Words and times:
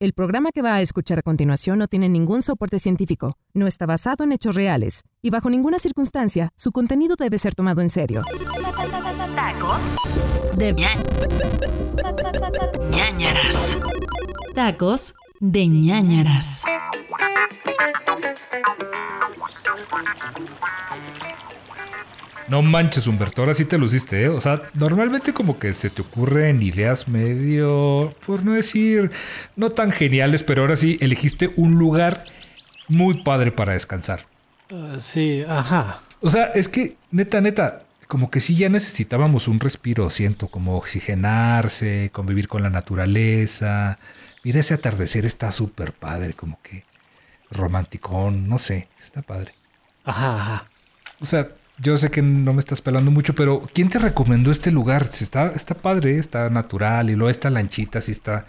El 0.00 0.12
programa 0.12 0.52
que 0.52 0.62
va 0.62 0.76
a 0.76 0.80
escuchar 0.80 1.18
a 1.18 1.22
continuación 1.22 1.80
no 1.80 1.88
tiene 1.88 2.08
ningún 2.08 2.40
soporte 2.42 2.78
científico, 2.78 3.32
no 3.52 3.66
está 3.66 3.84
basado 3.84 4.22
en 4.22 4.30
hechos 4.30 4.54
reales 4.54 5.02
y 5.22 5.30
bajo 5.30 5.50
ninguna 5.50 5.80
circunstancia 5.80 6.52
su 6.54 6.70
contenido 6.70 7.16
debe 7.18 7.36
ser 7.36 7.56
tomado 7.56 7.80
en 7.80 7.90
serio. 7.90 8.22
Tacos 9.34 9.80
de 10.56 10.72
ñañaras. 12.92 13.76
Tacos 14.54 15.14
de 15.40 15.66
ñañaras. 15.66 16.64
No 22.48 22.62
manches, 22.62 23.06
Humberto, 23.06 23.42
ahora 23.42 23.52
sí 23.52 23.66
te 23.66 23.76
luciste, 23.76 24.22
¿eh? 24.22 24.28
O 24.28 24.40
sea, 24.40 24.62
normalmente 24.72 25.34
como 25.34 25.58
que 25.58 25.74
se 25.74 25.90
te 25.90 26.00
ocurren 26.00 26.62
ideas 26.62 27.06
medio, 27.06 28.14
por 28.24 28.42
no 28.42 28.52
decir, 28.52 29.10
no 29.54 29.68
tan 29.70 29.90
geniales, 29.90 30.42
pero 30.42 30.62
ahora 30.62 30.76
sí 30.76 30.96
elegiste 31.00 31.50
un 31.56 31.78
lugar 31.78 32.24
muy 32.88 33.22
padre 33.22 33.52
para 33.52 33.74
descansar. 33.74 34.24
Ah, 34.70 34.96
sí, 34.98 35.44
ajá. 35.46 36.00
O 36.20 36.30
sea, 36.30 36.44
es 36.46 36.70
que, 36.70 36.96
neta, 37.10 37.42
neta, 37.42 37.82
como 38.06 38.30
que 38.30 38.40
sí 38.40 38.56
ya 38.56 38.70
necesitábamos 38.70 39.46
un 39.46 39.60
respiro, 39.60 40.08
siento, 40.08 40.48
como 40.48 40.76
oxigenarse, 40.78 42.08
convivir 42.12 42.48
con 42.48 42.62
la 42.62 42.70
naturaleza. 42.70 43.98
Mira, 44.44 44.60
ese 44.60 44.74
atardecer 44.74 45.26
está 45.26 45.52
súper 45.52 45.92
padre, 45.92 46.34
como 46.34 46.60
que 46.62 46.84
romanticón, 47.50 48.48
no 48.48 48.58
sé, 48.58 48.88
está 48.98 49.22
padre. 49.22 49.54
Ajá, 50.04 50.36
ajá. 50.36 50.70
O 51.20 51.26
sea, 51.26 51.48
yo 51.78 51.96
sé 51.96 52.10
que 52.10 52.22
no 52.22 52.52
me 52.52 52.60
estás 52.60 52.80
pelando 52.80 53.10
mucho, 53.10 53.34
pero 53.34 53.68
¿quién 53.72 53.88
te 53.88 53.98
recomendó 53.98 54.50
este 54.50 54.70
lugar? 54.70 55.02
Está, 55.02 55.48
está 55.48 55.74
padre, 55.74 56.18
está 56.18 56.50
natural 56.50 57.10
y 57.10 57.16
luego 57.16 57.30
esta 57.30 57.50
lanchita, 57.50 58.00
sí 58.00 58.12
está 58.12 58.46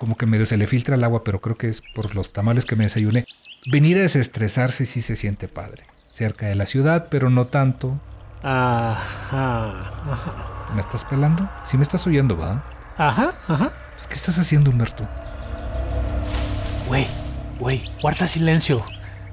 como 0.00 0.16
que 0.16 0.24
medio 0.24 0.46
se 0.46 0.56
le 0.56 0.66
filtra 0.66 0.96
el 0.96 1.04
agua, 1.04 1.24
pero 1.24 1.42
creo 1.42 1.58
que 1.58 1.68
es 1.68 1.82
por 1.94 2.14
los 2.14 2.32
tamales 2.32 2.64
que 2.64 2.74
me 2.74 2.84
desayuné. 2.84 3.26
Venir 3.66 3.98
a 3.98 4.00
desestresarse 4.00 4.86
sí 4.86 5.02
se 5.02 5.14
siente 5.14 5.46
padre. 5.46 5.84
Cerca 6.10 6.46
de 6.46 6.54
la 6.54 6.64
ciudad, 6.64 7.08
pero 7.10 7.28
no 7.28 7.46
tanto. 7.48 8.00
Ajá, 8.42 9.68
ajá. 10.10 10.72
¿Me 10.74 10.80
estás 10.80 11.04
pelando? 11.04 11.46
Sí 11.66 11.76
me 11.76 11.82
estás 11.82 12.06
oyendo, 12.06 12.38
¿va? 12.38 12.64
Ajá, 12.96 13.34
ajá. 13.46 13.72
Pues, 14.00 14.08
¿Qué 14.08 14.14
estás 14.14 14.38
haciendo, 14.38 14.70
Humberto? 14.70 15.06
Güey, 16.88 17.06
güey, 17.58 17.84
guarda 18.00 18.26
silencio. 18.26 18.82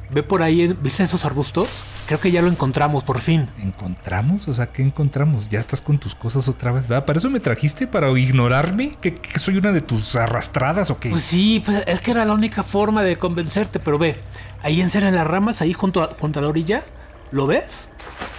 Ve 0.09 0.23
por 0.23 0.43
ahí, 0.43 0.75
¿viste 0.81 1.03
esos 1.03 1.23
arbustos? 1.23 1.85
Creo 2.05 2.19
que 2.19 2.31
ya 2.31 2.41
lo 2.41 2.49
encontramos 2.49 3.05
por 3.05 3.19
fin. 3.19 3.47
¿Encontramos? 3.59 4.45
O 4.49 4.53
sea, 4.53 4.67
¿qué 4.67 4.83
encontramos? 4.83 5.47
Ya 5.47 5.59
estás 5.59 5.81
con 5.81 5.97
tus 5.99 6.15
cosas 6.15 6.49
otra 6.49 6.73
vez, 6.73 6.89
¿verdad? 6.89 7.05
¿Para 7.05 7.17
eso 7.17 7.29
me 7.29 7.39
trajiste? 7.39 7.87
¿Para 7.87 8.09
ignorarme? 8.19 8.91
¿Que, 8.99 9.15
que 9.15 9.39
soy 9.39 9.55
una 9.55 9.71
de 9.71 9.79
tus 9.79 10.17
arrastradas 10.17 10.91
o 10.91 10.99
qué? 10.99 11.11
Pues 11.11 11.23
sí, 11.23 11.63
pues 11.65 11.85
es 11.87 12.01
que 12.01 12.11
era 12.11 12.25
la 12.25 12.33
única 12.33 12.61
forma 12.61 13.03
de 13.03 13.15
convencerte, 13.15 13.79
pero 13.79 13.97
ve, 13.97 14.19
ahí 14.63 14.81
en 14.81 14.89
en 14.93 15.15
las 15.15 15.27
ramas, 15.27 15.61
ahí 15.61 15.71
junto 15.71 16.03
a, 16.03 16.07
junto 16.07 16.39
a 16.39 16.41
la 16.41 16.49
orilla, 16.49 16.83
¿lo 17.31 17.47
ves? 17.47 17.91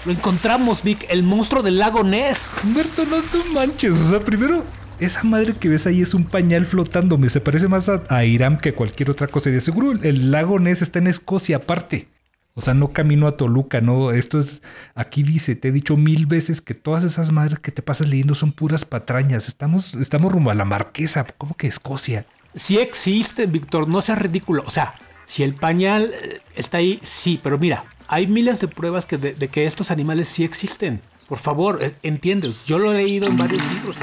Lo 0.04 0.12
encontramos, 0.12 0.82
Vic, 0.82 1.06
el 1.08 1.22
monstruo 1.22 1.62
del 1.62 1.78
lago 1.78 2.04
Ness. 2.04 2.52
Humberto, 2.62 3.06
no 3.06 3.22
te 3.22 3.42
manches. 3.54 3.92
O 3.92 4.10
sea, 4.10 4.20
primero, 4.20 4.62
esa 5.00 5.22
madre 5.22 5.54
que 5.54 5.68
ves 5.68 5.86
ahí 5.86 6.00
es 6.00 6.14
un 6.14 6.24
pañal 6.24 6.66
flotando. 6.66 7.18
Me 7.18 7.28
se 7.28 7.40
parece 7.40 7.68
más 7.68 7.88
a, 7.88 8.02
a 8.08 8.24
Irán 8.24 8.58
que 8.58 8.74
cualquier 8.74 9.10
otra 9.10 9.28
cosa. 9.28 9.50
Y 9.50 9.52
de 9.52 9.60
seguro 9.60 9.92
el, 9.92 10.30
lago 10.30 10.58
Ness 10.58 10.82
está 10.82 10.98
en 10.98 11.06
Escocia 11.06 11.56
aparte. 11.56 12.08
O 12.54 12.60
sea, 12.60 12.74
no 12.74 12.92
camino 12.92 13.28
a 13.28 13.36
Toluca, 13.36 13.80
no. 13.80 14.10
Esto 14.10 14.38
es. 14.38 14.62
Aquí 14.94 15.22
dice, 15.22 15.54
te 15.54 15.68
he 15.68 15.72
dicho 15.72 15.96
mil 15.96 16.26
veces 16.26 16.60
que 16.60 16.74
todas 16.74 17.04
esas 17.04 17.30
madres 17.30 17.60
que 17.60 17.70
te 17.70 17.82
pasas 17.82 18.08
leyendo 18.08 18.34
son 18.34 18.52
puras 18.52 18.84
patrañas. 18.84 19.46
Estamos, 19.46 19.94
estamos 19.94 20.32
rumbo 20.32 20.50
a 20.50 20.56
la 20.56 20.64
marquesa. 20.64 21.24
¿Cómo 21.38 21.54
que 21.54 21.68
Escocia? 21.68 22.26
Sí 22.54 22.78
existe, 22.78 23.46
Víctor, 23.46 23.86
no 23.86 24.02
seas 24.02 24.18
ridículo. 24.18 24.64
O 24.66 24.70
sea, 24.70 24.94
si 25.24 25.44
el 25.44 25.54
pañal 25.54 26.10
eh, 26.22 26.40
está 26.56 26.78
ahí, 26.78 26.98
sí, 27.02 27.38
pero 27.40 27.58
mira, 27.58 27.84
hay 28.08 28.26
miles 28.26 28.60
de 28.60 28.66
pruebas 28.66 29.06
que 29.06 29.18
de, 29.18 29.34
que 29.48 29.66
estos 29.66 29.92
animales 29.92 30.26
sí 30.26 30.42
existen. 30.42 31.00
Por 31.28 31.38
favor, 31.38 31.78
eh, 31.80 31.94
entiendes. 32.02 32.64
Yo 32.64 32.78
lo 32.78 32.92
he 32.92 32.96
leído 32.96 33.28
en 33.28 33.36
varios 33.36 33.62
libros. 33.72 33.98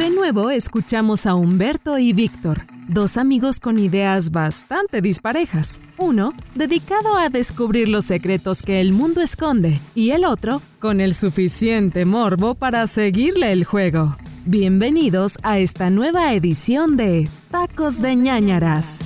De 0.00 0.08
nuevo 0.08 0.48
escuchamos 0.48 1.26
a 1.26 1.34
Humberto 1.34 1.98
y 1.98 2.14
Víctor, 2.14 2.64
dos 2.88 3.18
amigos 3.18 3.60
con 3.60 3.78
ideas 3.78 4.30
bastante 4.30 5.02
disparejas. 5.02 5.78
Uno, 5.98 6.32
dedicado 6.54 7.18
a 7.18 7.28
descubrir 7.28 7.90
los 7.90 8.06
secretos 8.06 8.62
que 8.62 8.80
el 8.80 8.92
mundo 8.92 9.20
esconde, 9.20 9.78
y 9.94 10.12
el 10.12 10.24
otro, 10.24 10.62
con 10.78 11.02
el 11.02 11.14
suficiente 11.14 12.06
morbo 12.06 12.54
para 12.54 12.86
seguirle 12.86 13.52
el 13.52 13.66
juego. 13.66 14.16
Bienvenidos 14.46 15.36
a 15.42 15.58
esta 15.58 15.90
nueva 15.90 16.32
edición 16.32 16.96
de 16.96 17.28
Tacos 17.50 18.00
de 18.00 18.16
ñañaras. 18.16 19.00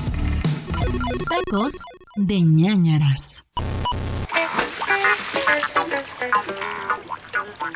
Tacos 1.28 1.72
de 2.15 2.41
ñañaras. 2.41 3.44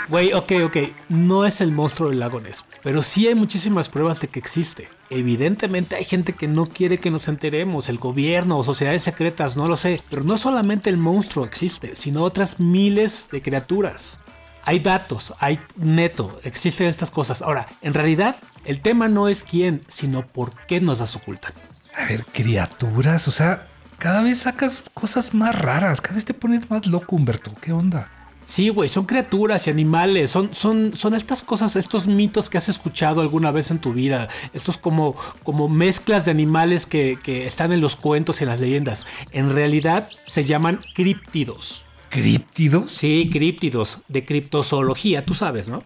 Güey, 0.09 0.33
ok, 0.33 0.53
ok, 0.65 0.77
no 1.11 1.45
es 1.45 1.61
el 1.61 1.71
monstruo 1.71 2.09
del 2.09 2.21
lago 2.21 2.41
Ness, 2.41 2.65
pero 2.83 3.03
sí 3.03 3.29
hay 3.29 3.35
muchísimas 3.35 3.91
pruebas 3.91 4.21
de 4.21 4.29
que 4.29 4.39
existe. 4.39 4.89
Evidentemente 5.11 5.97
hay 5.97 6.05
gente 6.05 6.33
que 6.33 6.49
no 6.49 6.67
quiere 6.67 6.99
que 6.99 7.11
nos 7.11 7.29
enteremos, 7.29 7.91
el 7.91 7.99
gobierno 7.99 8.57
o 8.57 8.65
sociedades 8.65 9.03
secretas, 9.03 9.59
no 9.59 9.69
lo 9.69 9.77
sé, 9.77 10.03
pero 10.09 10.25
no 10.25 10.39
solamente 10.39 10.89
el 10.89 10.97
monstruo 10.97 11.45
existe, 11.45 11.95
sino 11.95 12.23
otras 12.23 12.59
miles 12.59 13.29
de 13.31 13.43
criaturas. 13.43 14.19
Hay 14.65 14.79
datos, 14.79 15.35
hay 15.41 15.61
neto, 15.77 16.41
existen 16.43 16.87
estas 16.87 17.11
cosas. 17.11 17.43
Ahora, 17.43 17.69
en 17.83 17.93
realidad, 17.93 18.37
el 18.65 18.81
tema 18.81 19.09
no 19.09 19.29
es 19.29 19.43
quién, 19.43 19.83
sino 19.89 20.27
por 20.27 20.53
qué 20.67 20.81
nos 20.81 21.01
las 21.01 21.17
ocultan. 21.17 21.53
A 21.95 22.07
ver, 22.07 22.25
criaturas. 22.25 23.29
O 23.29 23.31
sea, 23.31 23.67
cada 23.99 24.23
vez 24.23 24.39
sacas 24.39 24.85
cosas 24.95 25.35
más 25.35 25.55
raras. 25.55 26.01
Cada 26.01 26.15
vez 26.15 26.25
te 26.25 26.35
pones 26.35 26.71
más 26.71 26.87
loco, 26.87 27.17
Humberto. 27.17 27.55
¿Qué 27.61 27.73
onda? 27.73 28.11
Sí, 28.49 28.71
güey, 28.71 28.89
son 28.89 29.05
criaturas 29.05 29.67
y 29.67 29.71
animales, 29.71 30.31
son, 30.31 30.55
son, 30.55 30.97
son 30.97 31.15
estas 31.15 31.43
cosas, 31.43 31.77
estos 31.77 32.07
mitos 32.07 32.49
que 32.49 32.57
has 32.57 32.71
escuchado 32.71 33.21
alguna 33.21 33.51
vez 33.51 33.71
en 33.71 33.79
tu 33.79 33.93
vida, 33.93 34.31
estos 34.55 34.79
como, 34.79 35.15
como 35.43 35.69
mezclas 35.69 36.25
de 36.25 36.31
animales 36.31 36.87
que, 36.87 37.19
que 37.23 37.45
están 37.45 37.73
en 37.73 37.83
los 37.83 37.95
cuentos 37.95 38.41
y 38.41 38.45
en 38.45 38.49
las 38.49 38.59
leyendas. 38.59 39.05
En 39.33 39.55
realidad 39.55 40.09
se 40.25 40.45
llaman 40.45 40.81
críptidos. 40.95 41.85
¿Críptidos? 42.09 42.91
Sí, 42.91 43.29
críptidos, 43.31 43.99
de 44.09 44.25
criptozoología, 44.25 45.27
tú 45.27 45.35
sabes, 45.35 45.69
¿no? 45.69 45.85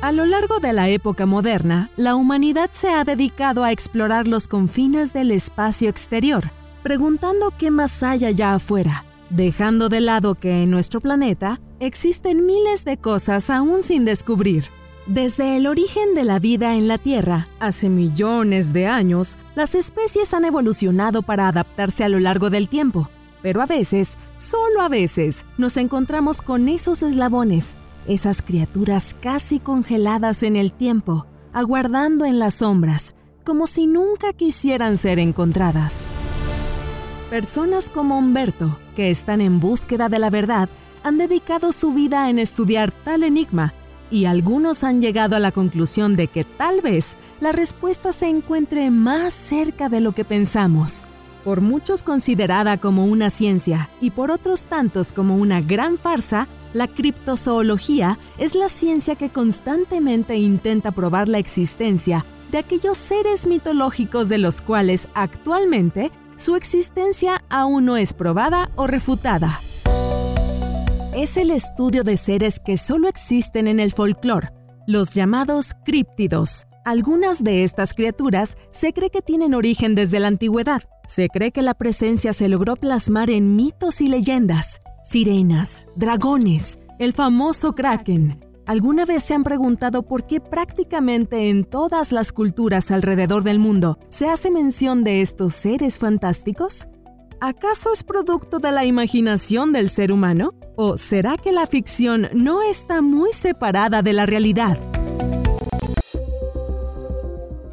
A 0.00 0.12
lo 0.12 0.26
largo 0.26 0.60
de 0.60 0.72
la 0.72 0.88
época 0.88 1.26
moderna, 1.26 1.90
la 1.96 2.14
humanidad 2.14 2.70
se 2.70 2.90
ha 2.90 3.02
dedicado 3.02 3.64
a 3.64 3.72
explorar 3.72 4.28
los 4.28 4.46
confines 4.46 5.12
del 5.12 5.32
espacio 5.32 5.88
exterior, 5.90 6.52
preguntando 6.84 7.50
qué 7.56 7.70
más 7.70 8.02
hay 8.02 8.26
allá 8.26 8.54
afuera, 8.54 9.06
dejando 9.30 9.88
de 9.88 10.02
lado 10.02 10.34
que 10.34 10.62
en 10.62 10.70
nuestro 10.70 11.00
planeta 11.00 11.58
existen 11.80 12.44
miles 12.44 12.84
de 12.84 12.98
cosas 12.98 13.48
aún 13.48 13.82
sin 13.82 14.04
descubrir. 14.04 14.64
Desde 15.06 15.56
el 15.56 15.66
origen 15.66 16.14
de 16.14 16.24
la 16.24 16.38
vida 16.38 16.74
en 16.74 16.86
la 16.86 16.98
Tierra, 16.98 17.48
hace 17.58 17.88
millones 17.88 18.74
de 18.74 18.86
años, 18.86 19.38
las 19.54 19.74
especies 19.74 20.34
han 20.34 20.44
evolucionado 20.44 21.22
para 21.22 21.48
adaptarse 21.48 22.04
a 22.04 22.10
lo 22.10 22.20
largo 22.20 22.50
del 22.50 22.68
tiempo, 22.68 23.08
pero 23.42 23.62
a 23.62 23.66
veces, 23.66 24.18
solo 24.36 24.82
a 24.82 24.90
veces, 24.90 25.46
nos 25.56 25.78
encontramos 25.78 26.42
con 26.42 26.68
esos 26.68 27.02
eslabones, 27.02 27.78
esas 28.06 28.42
criaturas 28.42 29.16
casi 29.20 29.58
congeladas 29.58 30.42
en 30.42 30.54
el 30.54 30.70
tiempo, 30.70 31.26
aguardando 31.54 32.26
en 32.26 32.38
las 32.38 32.56
sombras, 32.56 33.14
como 33.42 33.66
si 33.66 33.86
nunca 33.86 34.34
quisieran 34.34 34.98
ser 34.98 35.18
encontradas. 35.18 36.08
Personas 37.30 37.88
como 37.88 38.18
Humberto, 38.18 38.78
que 38.94 39.10
están 39.10 39.40
en 39.40 39.58
búsqueda 39.58 40.08
de 40.08 40.18
la 40.18 40.28
verdad, 40.28 40.68
han 41.02 41.16
dedicado 41.16 41.72
su 41.72 41.92
vida 41.92 42.28
en 42.28 42.38
estudiar 42.38 42.92
tal 42.92 43.22
enigma 43.22 43.72
y 44.10 44.26
algunos 44.26 44.84
han 44.84 45.00
llegado 45.00 45.34
a 45.34 45.40
la 45.40 45.50
conclusión 45.50 46.16
de 46.16 46.28
que 46.28 46.44
tal 46.44 46.82
vez 46.82 47.16
la 47.40 47.50
respuesta 47.50 48.12
se 48.12 48.28
encuentre 48.28 48.90
más 48.90 49.32
cerca 49.32 49.88
de 49.88 50.00
lo 50.00 50.12
que 50.12 50.24
pensamos. 50.24 51.08
Por 51.44 51.62
muchos 51.62 52.04
considerada 52.04 52.76
como 52.76 53.06
una 53.06 53.30
ciencia 53.30 53.88
y 54.00 54.10
por 54.10 54.30
otros 54.30 54.62
tantos 54.66 55.12
como 55.12 55.36
una 55.36 55.62
gran 55.62 55.98
farsa, 55.98 56.46
la 56.74 56.88
criptozoología 56.88 58.18
es 58.36 58.54
la 58.54 58.68
ciencia 58.68 59.16
que 59.16 59.30
constantemente 59.30 60.36
intenta 60.36 60.92
probar 60.92 61.28
la 61.28 61.38
existencia 61.38 62.24
de 62.52 62.58
aquellos 62.58 62.98
seres 62.98 63.46
mitológicos 63.46 64.28
de 64.28 64.38
los 64.38 64.60
cuales 64.60 65.08
actualmente 65.14 66.12
su 66.36 66.56
existencia 66.56 67.42
aún 67.48 67.84
no 67.84 67.96
es 67.96 68.12
probada 68.12 68.70
o 68.76 68.86
refutada. 68.86 69.60
Es 71.14 71.36
el 71.36 71.50
estudio 71.50 72.02
de 72.02 72.16
seres 72.16 72.60
que 72.64 72.76
solo 72.76 73.08
existen 73.08 73.68
en 73.68 73.78
el 73.78 73.92
folclore, 73.92 74.50
los 74.86 75.14
llamados 75.14 75.72
críptidos. 75.84 76.66
Algunas 76.84 77.42
de 77.42 77.64
estas 77.64 77.94
criaturas 77.94 78.58
se 78.70 78.92
cree 78.92 79.10
que 79.10 79.22
tienen 79.22 79.54
origen 79.54 79.94
desde 79.94 80.20
la 80.20 80.28
antigüedad. 80.28 80.82
Se 81.06 81.28
cree 81.28 81.52
que 81.52 81.62
la 81.62 81.74
presencia 81.74 82.32
se 82.32 82.48
logró 82.48 82.74
plasmar 82.74 83.30
en 83.30 83.56
mitos 83.56 84.00
y 84.00 84.08
leyendas. 84.08 84.80
Sirenas, 85.04 85.86
dragones, 85.96 86.78
el 86.98 87.12
famoso 87.12 87.74
kraken. 87.74 88.43
¿Alguna 88.66 89.04
vez 89.04 89.22
se 89.22 89.34
han 89.34 89.44
preguntado 89.44 90.04
por 90.04 90.26
qué 90.26 90.40
prácticamente 90.40 91.50
en 91.50 91.64
todas 91.64 92.12
las 92.12 92.32
culturas 92.32 92.90
alrededor 92.90 93.42
del 93.42 93.58
mundo 93.58 93.98
se 94.08 94.28
hace 94.30 94.50
mención 94.50 95.04
de 95.04 95.20
estos 95.20 95.52
seres 95.52 95.98
fantásticos? 95.98 96.88
¿Acaso 97.42 97.92
es 97.92 98.02
producto 98.02 98.60
de 98.60 98.72
la 98.72 98.86
imaginación 98.86 99.74
del 99.74 99.90
ser 99.90 100.12
humano? 100.12 100.54
¿O 100.76 100.96
será 100.96 101.36
que 101.36 101.52
la 101.52 101.66
ficción 101.66 102.30
no 102.32 102.62
está 102.62 103.02
muy 103.02 103.34
separada 103.34 104.00
de 104.00 104.14
la 104.14 104.24
realidad? 104.24 104.78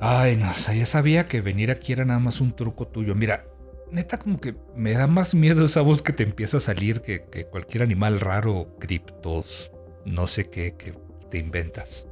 Ay, 0.01 0.35
no, 0.35 0.51
o 0.51 0.55
sea, 0.55 0.73
ya 0.73 0.85
sabía 0.85 1.27
que 1.29 1.39
venir 1.39 1.71
aquí 1.71 1.93
era 1.93 2.03
nada 2.03 2.19
más 2.19 2.41
un 2.41 2.51
truco 2.51 2.85
tuyo. 2.85 3.15
Mira, 3.15 3.45
neta 3.91 4.17
como 4.17 4.41
que 4.41 4.55
me 4.75 4.91
da 4.91 5.07
más 5.07 5.35
miedo 5.35 5.63
esa 5.63 5.81
voz 5.81 6.01
que 6.01 6.11
te 6.11 6.23
empieza 6.23 6.57
a 6.57 6.59
salir 6.59 7.01
que, 7.01 7.29
que 7.31 7.45
cualquier 7.45 7.83
animal 7.83 8.19
raro, 8.19 8.75
criptos, 8.77 9.71
no 10.05 10.27
sé 10.27 10.49
qué, 10.49 10.75
que 10.75 10.93
te 11.29 11.37
inventas. 11.37 12.07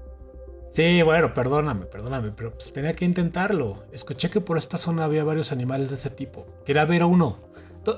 Sí, 0.70 1.02
bueno, 1.02 1.34
perdóname, 1.34 1.86
perdóname, 1.86 2.32
pero 2.32 2.54
pues 2.54 2.72
tenía 2.72 2.96
que 2.96 3.06
intentarlo. 3.06 3.86
Escuché 3.92 4.30
que 4.30 4.40
por 4.40 4.58
esta 4.58 4.78
zona 4.78 5.04
había 5.04 5.24
varios 5.24 5.52
animales 5.52 5.90
de 5.90 5.96
ese 5.96 6.12
tipo. 6.12 6.46
Quería 6.66 6.86
ver 6.86 7.02
a 7.02 7.08
uno. 7.08 7.40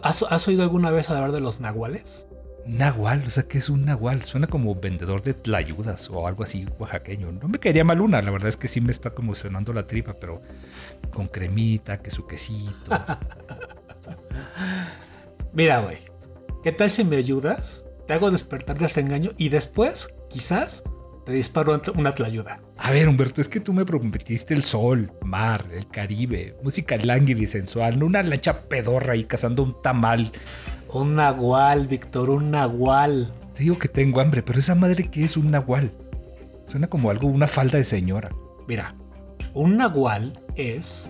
¿Has, 0.04 0.24
has 0.24 0.48
oído 0.48 0.64
alguna 0.64 0.92
vez 0.92 1.10
hablar 1.10 1.34
de 1.34 1.42
los 1.42 1.60
nahuales? 1.60 2.28
Nahual, 2.66 3.24
o 3.28 3.30
sea, 3.30 3.44
¿qué 3.44 3.58
es 3.58 3.70
un 3.70 3.86
nahual? 3.86 4.24
Suena 4.24 4.48
como 4.48 4.76
vendedor 4.76 5.24
de 5.24 5.34
tlayudas 5.34 6.10
o 6.10 6.28
algo 6.28 6.44
así 6.44 6.66
oaxaqueño. 6.78 7.32
No 7.32 7.48
me 7.48 7.60
quedaría 7.60 7.84
mal 7.84 8.00
una, 8.00 8.22
la 8.22 8.32
verdad 8.32 8.50
es 8.50 8.58
que 8.58 8.68
sí 8.68 8.80
me 8.80 8.92
está 8.92 9.12
como 9.12 9.36
sonando 9.36 9.74
la 9.74 9.88
tripa, 9.88 10.14
pero 10.14 10.42
con 11.12 11.28
cremita, 11.28 12.02
que 12.02 12.12
su 12.12 12.28
quesito. 12.28 12.90
Mira, 15.54 15.80
güey, 15.80 15.98
¿qué 16.64 16.72
tal 16.72 16.90
si 16.90 17.04
me 17.04 17.18
ayudas? 17.18 17.86
Te 18.12 18.16
hago 18.16 18.30
despertar 18.30 18.78
de 18.78 18.88
este 18.88 19.00
engaño 19.00 19.32
y 19.38 19.48
después, 19.48 20.10
quizás, 20.30 20.84
te 21.26 21.32
disparo 21.32 21.80
una 21.96 22.14
tlayuda. 22.14 22.60
A 22.78 22.92
ver, 22.92 23.08
Humberto, 23.08 23.40
es 23.40 23.48
que 23.48 23.62
tú 23.62 23.72
me 23.72 23.86
prometiste 23.86 24.54
el 24.54 24.66
sol, 24.66 25.14
mar, 25.24 25.66
el 25.72 25.88
Caribe, 25.88 26.58
música 26.62 26.98
lánguida 26.98 27.40
y 27.40 27.48
sensual, 27.48 27.98
no 27.98 28.08
una 28.08 28.22
lancha 28.22 28.64
pedorra 28.64 29.14
ahí 29.14 29.24
cazando 29.24 29.64
un 29.64 29.82
tamal. 29.82 30.34
Un 30.92 31.16
nahual, 31.16 31.88
Víctor, 31.88 32.32
un 32.32 32.52
nahual. 32.52 33.32
Te 33.54 33.64
digo 33.64 33.80
que 33.80 33.88
tengo 33.88 34.20
hambre, 34.20 34.44
pero 34.44 34.60
esa 34.60 34.76
madre 34.76 35.10
que 35.10 35.24
es 35.24 35.38
un 35.38 35.50
nahual. 35.50 35.94
Suena 36.68 36.88
como 36.88 37.12
algo, 37.12 37.30
una 37.30 37.48
falda 37.48 37.78
de 37.78 37.86
señora. 37.86 38.30
Mira, 38.68 38.94
un 39.54 39.78
nahual 39.78 40.34
es... 40.58 41.10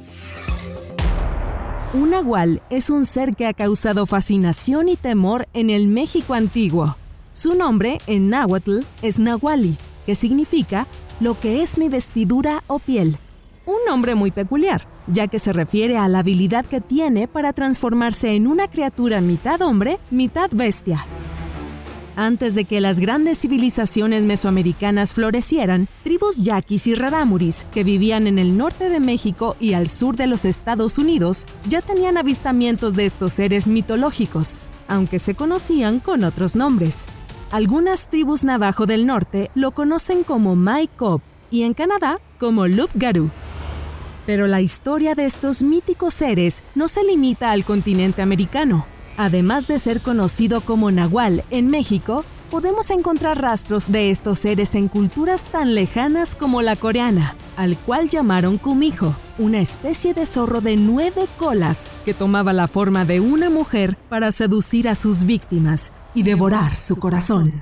Un 1.93 2.11
nahual 2.11 2.61
es 2.69 2.89
un 2.89 3.05
ser 3.05 3.35
que 3.35 3.45
ha 3.45 3.53
causado 3.53 4.05
fascinación 4.05 4.87
y 4.87 4.95
temor 4.95 5.49
en 5.53 5.69
el 5.69 5.89
México 5.89 6.33
antiguo. 6.33 6.95
Su 7.33 7.53
nombre 7.53 7.99
en 8.07 8.29
náhuatl 8.29 8.79
es 9.01 9.19
nahuali, 9.19 9.77
que 10.05 10.15
significa 10.15 10.87
lo 11.19 11.37
que 11.37 11.61
es 11.61 11.77
mi 11.77 11.89
vestidura 11.89 12.63
o 12.67 12.79
piel. 12.79 13.17
Un 13.65 13.75
nombre 13.85 14.15
muy 14.15 14.31
peculiar, 14.31 14.87
ya 15.07 15.27
que 15.27 15.37
se 15.37 15.51
refiere 15.51 15.97
a 15.97 16.07
la 16.07 16.19
habilidad 16.19 16.65
que 16.65 16.79
tiene 16.79 17.27
para 17.27 17.51
transformarse 17.51 18.37
en 18.37 18.47
una 18.47 18.69
criatura 18.69 19.19
mitad 19.19 19.61
hombre, 19.61 19.99
mitad 20.11 20.49
bestia. 20.53 21.05
Antes 22.15 22.55
de 22.55 22.65
que 22.65 22.81
las 22.81 22.99
grandes 22.99 23.39
civilizaciones 23.39 24.25
mesoamericanas 24.25 25.13
florecieran, 25.13 25.87
tribus 26.03 26.43
yaquis 26.43 26.87
y 26.87 26.95
rarámuris, 26.95 27.65
que 27.71 27.83
vivían 27.83 28.27
en 28.27 28.37
el 28.37 28.57
norte 28.57 28.89
de 28.89 28.99
México 28.99 29.55
y 29.59 29.73
al 29.73 29.87
sur 29.87 30.17
de 30.17 30.27
los 30.27 30.43
Estados 30.43 30.97
Unidos, 30.97 31.45
ya 31.67 31.81
tenían 31.81 32.17
avistamientos 32.17 32.95
de 32.95 33.05
estos 33.05 33.33
seres 33.33 33.67
mitológicos, 33.67 34.61
aunque 34.89 35.19
se 35.19 35.35
conocían 35.35 35.99
con 35.99 36.25
otros 36.25 36.55
nombres. 36.55 37.05
Algunas 37.49 38.09
tribus 38.09 38.43
navajo 38.43 38.85
del 38.85 39.05
norte 39.05 39.51
lo 39.55 39.71
conocen 39.71 40.23
como 40.23 40.55
Mai 40.55 40.87
Cobb 40.87 41.21
y 41.49 41.63
en 41.63 41.73
Canadá 41.73 42.19
como 42.39 42.67
Lup 42.67 42.89
Garou. 42.93 43.29
Pero 44.25 44.47
la 44.47 44.61
historia 44.61 45.15
de 45.15 45.25
estos 45.25 45.61
míticos 45.61 46.13
seres 46.13 46.61
no 46.75 46.87
se 46.87 47.03
limita 47.03 47.51
al 47.51 47.63
continente 47.65 48.21
americano. 48.21 48.85
Además 49.17 49.67
de 49.67 49.79
ser 49.79 50.01
conocido 50.01 50.61
como 50.61 50.91
Nahual 50.91 51.43
en 51.49 51.67
México, 51.69 52.23
podemos 52.49 52.89
encontrar 52.89 53.41
rastros 53.41 53.91
de 53.91 54.11
estos 54.11 54.39
seres 54.39 54.75
en 54.75 54.87
culturas 54.87 55.45
tan 55.45 55.73
lejanas 55.73 56.35
como 56.35 56.61
la 56.61 56.75
coreana, 56.75 57.35
al 57.55 57.77
cual 57.77 58.09
llamaron 58.09 58.57
kumijo, 58.57 59.15
una 59.37 59.59
especie 59.59 60.13
de 60.13 60.25
zorro 60.25 60.59
de 60.59 60.75
nueve 60.75 61.27
colas 61.37 61.89
que 62.03 62.13
tomaba 62.13 62.51
la 62.51 62.67
forma 62.67 63.05
de 63.05 63.21
una 63.21 63.49
mujer 63.49 63.97
para 64.09 64.31
seducir 64.31 64.89
a 64.89 64.95
sus 64.95 65.23
víctimas 65.23 65.93
y 66.13 66.23
devorar 66.23 66.73
su 66.73 66.97
corazón. 66.97 67.61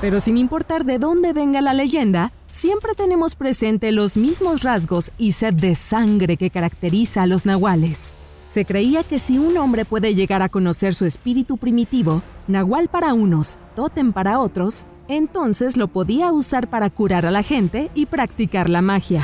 Pero 0.00 0.20
sin 0.20 0.36
importar 0.36 0.84
de 0.84 0.98
dónde 0.98 1.32
venga 1.32 1.60
la 1.60 1.74
leyenda, 1.74 2.32
siempre 2.48 2.94
tenemos 2.94 3.34
presente 3.34 3.92
los 3.92 4.16
mismos 4.16 4.62
rasgos 4.62 5.10
y 5.18 5.32
sed 5.32 5.54
de 5.54 5.74
sangre 5.74 6.36
que 6.36 6.50
caracteriza 6.50 7.22
a 7.22 7.26
los 7.26 7.44
nahuales. 7.44 8.14
Se 8.50 8.64
creía 8.64 9.04
que 9.04 9.20
si 9.20 9.38
un 9.38 9.56
hombre 9.58 9.84
puede 9.84 10.16
llegar 10.16 10.42
a 10.42 10.48
conocer 10.48 10.92
su 10.92 11.04
espíritu 11.04 11.56
primitivo, 11.56 12.20
nahual 12.48 12.88
para 12.88 13.14
unos, 13.14 13.60
tótem 13.76 14.12
para 14.12 14.40
otros, 14.40 14.86
entonces 15.06 15.76
lo 15.76 15.86
podía 15.86 16.32
usar 16.32 16.68
para 16.68 16.90
curar 16.90 17.26
a 17.26 17.30
la 17.30 17.44
gente 17.44 17.92
y 17.94 18.06
practicar 18.06 18.68
la 18.68 18.82
magia. 18.82 19.22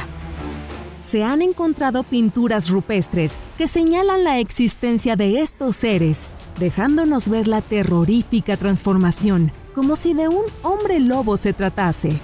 Se 1.00 1.24
han 1.24 1.42
encontrado 1.42 2.04
pinturas 2.04 2.70
rupestres 2.70 3.40
que 3.58 3.66
señalan 3.66 4.22
la 4.22 4.38
existencia 4.38 5.16
de 5.16 5.40
estos 5.40 5.74
seres, 5.74 6.30
dejándonos 6.60 7.28
ver 7.28 7.48
la 7.48 7.62
terrorífica 7.62 8.56
transformación 8.56 9.50
como 9.74 9.96
si 9.96 10.14
de 10.14 10.28
un 10.28 10.44
hombre 10.62 11.00
lobo 11.00 11.36
se 11.36 11.52
tratase. 11.52 12.20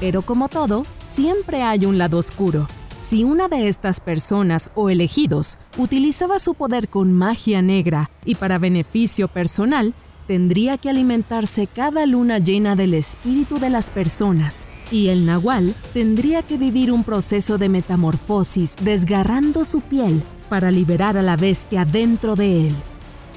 Pero 0.00 0.20
como 0.20 0.50
todo, 0.50 0.84
siempre 1.00 1.62
hay 1.62 1.86
un 1.86 1.96
lado 1.96 2.18
oscuro. 2.18 2.68
Si 3.14 3.22
una 3.22 3.46
de 3.46 3.68
estas 3.68 4.00
personas 4.00 4.72
o 4.74 4.90
elegidos 4.90 5.56
utilizaba 5.78 6.40
su 6.40 6.54
poder 6.54 6.88
con 6.88 7.12
magia 7.12 7.62
negra 7.62 8.10
y 8.24 8.34
para 8.34 8.58
beneficio 8.58 9.28
personal, 9.28 9.94
tendría 10.26 10.78
que 10.78 10.90
alimentarse 10.90 11.68
cada 11.68 12.06
luna 12.06 12.40
llena 12.40 12.74
del 12.74 12.92
espíritu 12.92 13.60
de 13.60 13.70
las 13.70 13.88
personas, 13.88 14.66
y 14.90 15.10
el 15.10 15.26
nahual 15.26 15.76
tendría 15.92 16.42
que 16.42 16.56
vivir 16.56 16.90
un 16.90 17.04
proceso 17.04 17.56
de 17.56 17.68
metamorfosis 17.68 18.74
desgarrando 18.80 19.64
su 19.64 19.80
piel 19.80 20.20
para 20.48 20.72
liberar 20.72 21.16
a 21.16 21.22
la 21.22 21.36
bestia 21.36 21.84
dentro 21.84 22.34
de 22.34 22.66
él. 22.66 22.74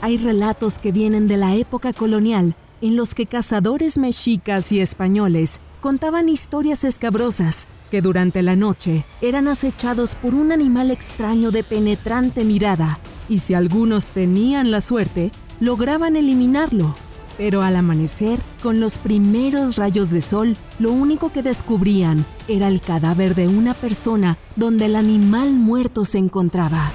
Hay 0.02 0.18
relatos 0.18 0.80
que 0.80 0.92
vienen 0.92 1.28
de 1.28 1.38
la 1.38 1.56
época 1.56 1.94
colonial 1.94 2.56
en 2.82 2.96
los 2.96 3.14
que 3.14 3.28
cazadores 3.28 4.00
mexicas 4.00 4.72
y 4.72 4.80
españoles 4.80 5.60
contaban 5.82 6.30
historias 6.30 6.84
escabrosas 6.84 7.68
que 7.92 8.02
durante 8.02 8.42
la 8.42 8.56
noche 8.56 9.06
eran 9.22 9.48
acechados 9.48 10.16
por 10.16 10.36
un 10.36 10.52
animal 10.52 10.92
extraño 10.92 11.52
de 11.52 11.64
penetrante 11.64 12.44
mirada 12.44 13.00
y 13.30 13.40
si 13.40 13.54
algunos 13.54 14.08
tenían 14.10 14.72
la 14.72 14.82
suerte, 14.82 15.32
lograban 15.60 16.16
eliminarlo. 16.16 16.96
Pero 17.38 17.62
al 17.62 17.76
amanecer, 17.76 18.40
con 18.64 18.80
los 18.80 18.98
primeros 18.98 19.76
rayos 19.76 20.10
de 20.10 20.22
sol, 20.22 20.58
lo 20.80 20.92
único 20.92 21.32
que 21.32 21.44
descubrían 21.44 22.26
era 22.48 22.68
el 22.68 22.82
cadáver 22.82 23.36
de 23.36 23.48
una 23.48 23.74
persona 23.74 24.38
donde 24.56 24.86
el 24.86 24.96
animal 24.96 25.54
muerto 25.54 26.04
se 26.04 26.18
encontraba. 26.18 26.92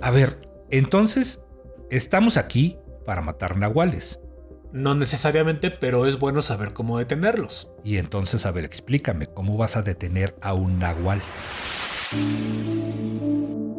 A 0.00 0.10
ver, 0.12 0.38
entonces 0.70 1.40
Estamos 1.90 2.36
aquí 2.36 2.76
para 3.04 3.22
matar 3.22 3.56
nahuales. 3.56 4.20
No 4.76 4.94
necesariamente, 4.94 5.70
pero 5.70 6.04
es 6.04 6.18
bueno 6.18 6.42
saber 6.42 6.74
cómo 6.74 6.98
detenerlos. 6.98 7.70
Y 7.82 7.96
entonces, 7.96 8.44
a 8.44 8.50
ver, 8.50 8.66
explícame, 8.66 9.26
¿cómo 9.26 9.56
vas 9.56 9.78
a 9.78 9.82
detener 9.82 10.36
a 10.42 10.52
un 10.52 10.78
nahual? 10.78 11.22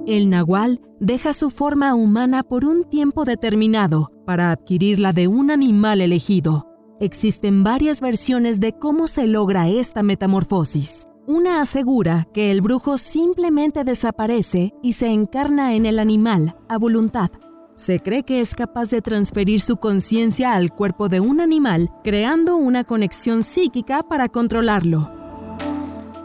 El 0.07 0.31
nahual 0.31 0.81
deja 0.99 1.33
su 1.33 1.51
forma 1.51 1.93
humana 1.93 2.41
por 2.41 2.65
un 2.65 2.83
tiempo 2.89 3.25
determinado 3.25 4.09
para 4.25 4.49
adquirir 4.49 4.99
la 4.99 5.11
de 5.11 5.27
un 5.27 5.51
animal 5.51 6.01
elegido. 6.01 6.65
Existen 6.99 7.63
varias 7.63 8.01
versiones 8.01 8.59
de 8.59 8.73
cómo 8.73 9.07
se 9.07 9.27
logra 9.27 9.67
esta 9.67 10.01
metamorfosis. 10.01 11.05
Una 11.27 11.61
asegura 11.61 12.27
que 12.33 12.49
el 12.49 12.61
brujo 12.61 12.97
simplemente 12.97 13.83
desaparece 13.83 14.73
y 14.81 14.93
se 14.93 15.11
encarna 15.11 15.75
en 15.75 15.85
el 15.85 15.99
animal 15.99 16.55
a 16.67 16.79
voluntad, 16.79 17.29
se 17.77 18.00
cree 18.00 18.24
que 18.24 18.41
es 18.41 18.55
capaz 18.55 18.89
de 18.89 19.01
transferir 19.01 19.62
su 19.62 19.77
conciencia 19.77 20.53
al 20.53 20.74
cuerpo 20.74 21.10
de 21.10 21.19
un 21.19 21.39
animal, 21.39 21.91
creando 22.03 22.57
una 22.57 22.84
conexión 22.84 23.43
psíquica 23.43 24.01
para 24.01 24.29
controlarlo. 24.29 25.07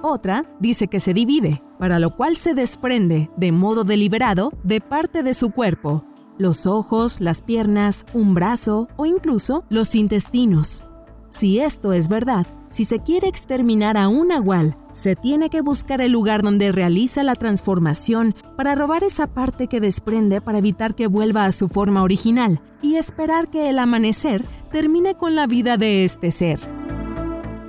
Otra 0.03 0.47
dice 0.61 0.89
que 0.89 0.99
se 0.99 1.13
divide, 1.13 1.63
para 1.79 1.99
lo 1.99 2.17
cual 2.17 2.37
se 2.37 2.55
desprende, 2.55 3.31
de 3.37 3.53
modo 3.53 3.85
deliberado, 3.85 4.53
de 4.65 4.81
parte 4.81 5.23
de 5.23 5.35
su 5.35 5.51
cuerpo, 5.51 6.03
los 6.39 6.67
ojos, 6.67 7.21
las 7.21 7.43
piernas, 7.43 8.07
un 8.15 8.33
brazo 8.35 8.89
o 8.97 9.05
incluso 9.05 9.65
los 9.69 9.95
intestinos. 9.95 10.85
Si 11.29 11.61
esto 11.61 11.93
es 11.93 12.09
verdad, 12.09 12.47
Si 12.73 12.87
se 12.87 13.01
quiere 13.01 13.29
exterminar 13.29 13.99
a 13.99 14.09
un 14.09 14.29
nahual, 14.29 14.75
se 14.95 15.15
tiene 15.15 15.51
que 15.51 15.61
buscar 15.61 16.01
el 16.01 16.13
lugar 16.13 16.41
donde 16.41 16.73
realiza 16.73 17.23
la 17.23 17.35
transformación 17.35 18.35
para 18.57 18.75
robar 18.75 19.05
esa 19.05 19.27
parte 19.27 19.67
que 19.67 19.79
desprende 19.79 20.41
para 20.41 20.57
evitar 20.57 20.95
que 20.95 21.07
vuelva 21.07 21.45
a 21.45 21.53
su 21.53 21.69
forma 21.69 22.03
original 22.03 22.63
y 22.81 22.95
esperar 22.95 23.51
que 23.51 23.69
el 23.69 23.79
amanecer 23.79 24.47
termine 24.71 25.15
con 25.17 25.35
la 25.35 25.47
vida 25.47 25.77
de 25.77 26.07
este 26.07 26.31
ser. 26.31 26.61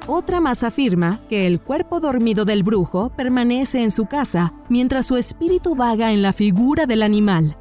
Otra 0.08 0.40
más 0.40 0.64
afirma 0.64 1.20
que 1.28 1.48
el 1.48 1.60
cuerpo 1.60 2.00
dormido 2.00 2.46
del 2.46 2.64
brujo 2.64 3.10
permanece 3.10 3.84
en 3.84 3.92
su 3.92 4.06
casa 4.06 4.54
mientras 4.70 5.06
su 5.06 5.18
espíritu 5.18 5.76
vaga 5.76 6.14
en 6.14 6.22
la 6.22 6.32
figura 6.32 6.86
del 6.86 7.04
animal. 7.04 7.58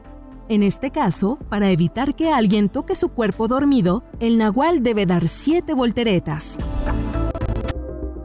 En 0.49 0.63
este 0.63 0.93
caso, 0.93 1.39
para 1.49 1.71
evitar 1.71 2.15
que 2.15 2.31
alguien 2.31 2.69
toque 2.69 2.95
su 2.95 3.09
cuerpo 3.09 3.49
dormido, 3.49 4.05
el 4.21 4.39
nahual 4.39 4.85
debe 4.85 5.07
dar 5.07 5.27
siete 5.27 5.75
volteretas. 5.75 6.59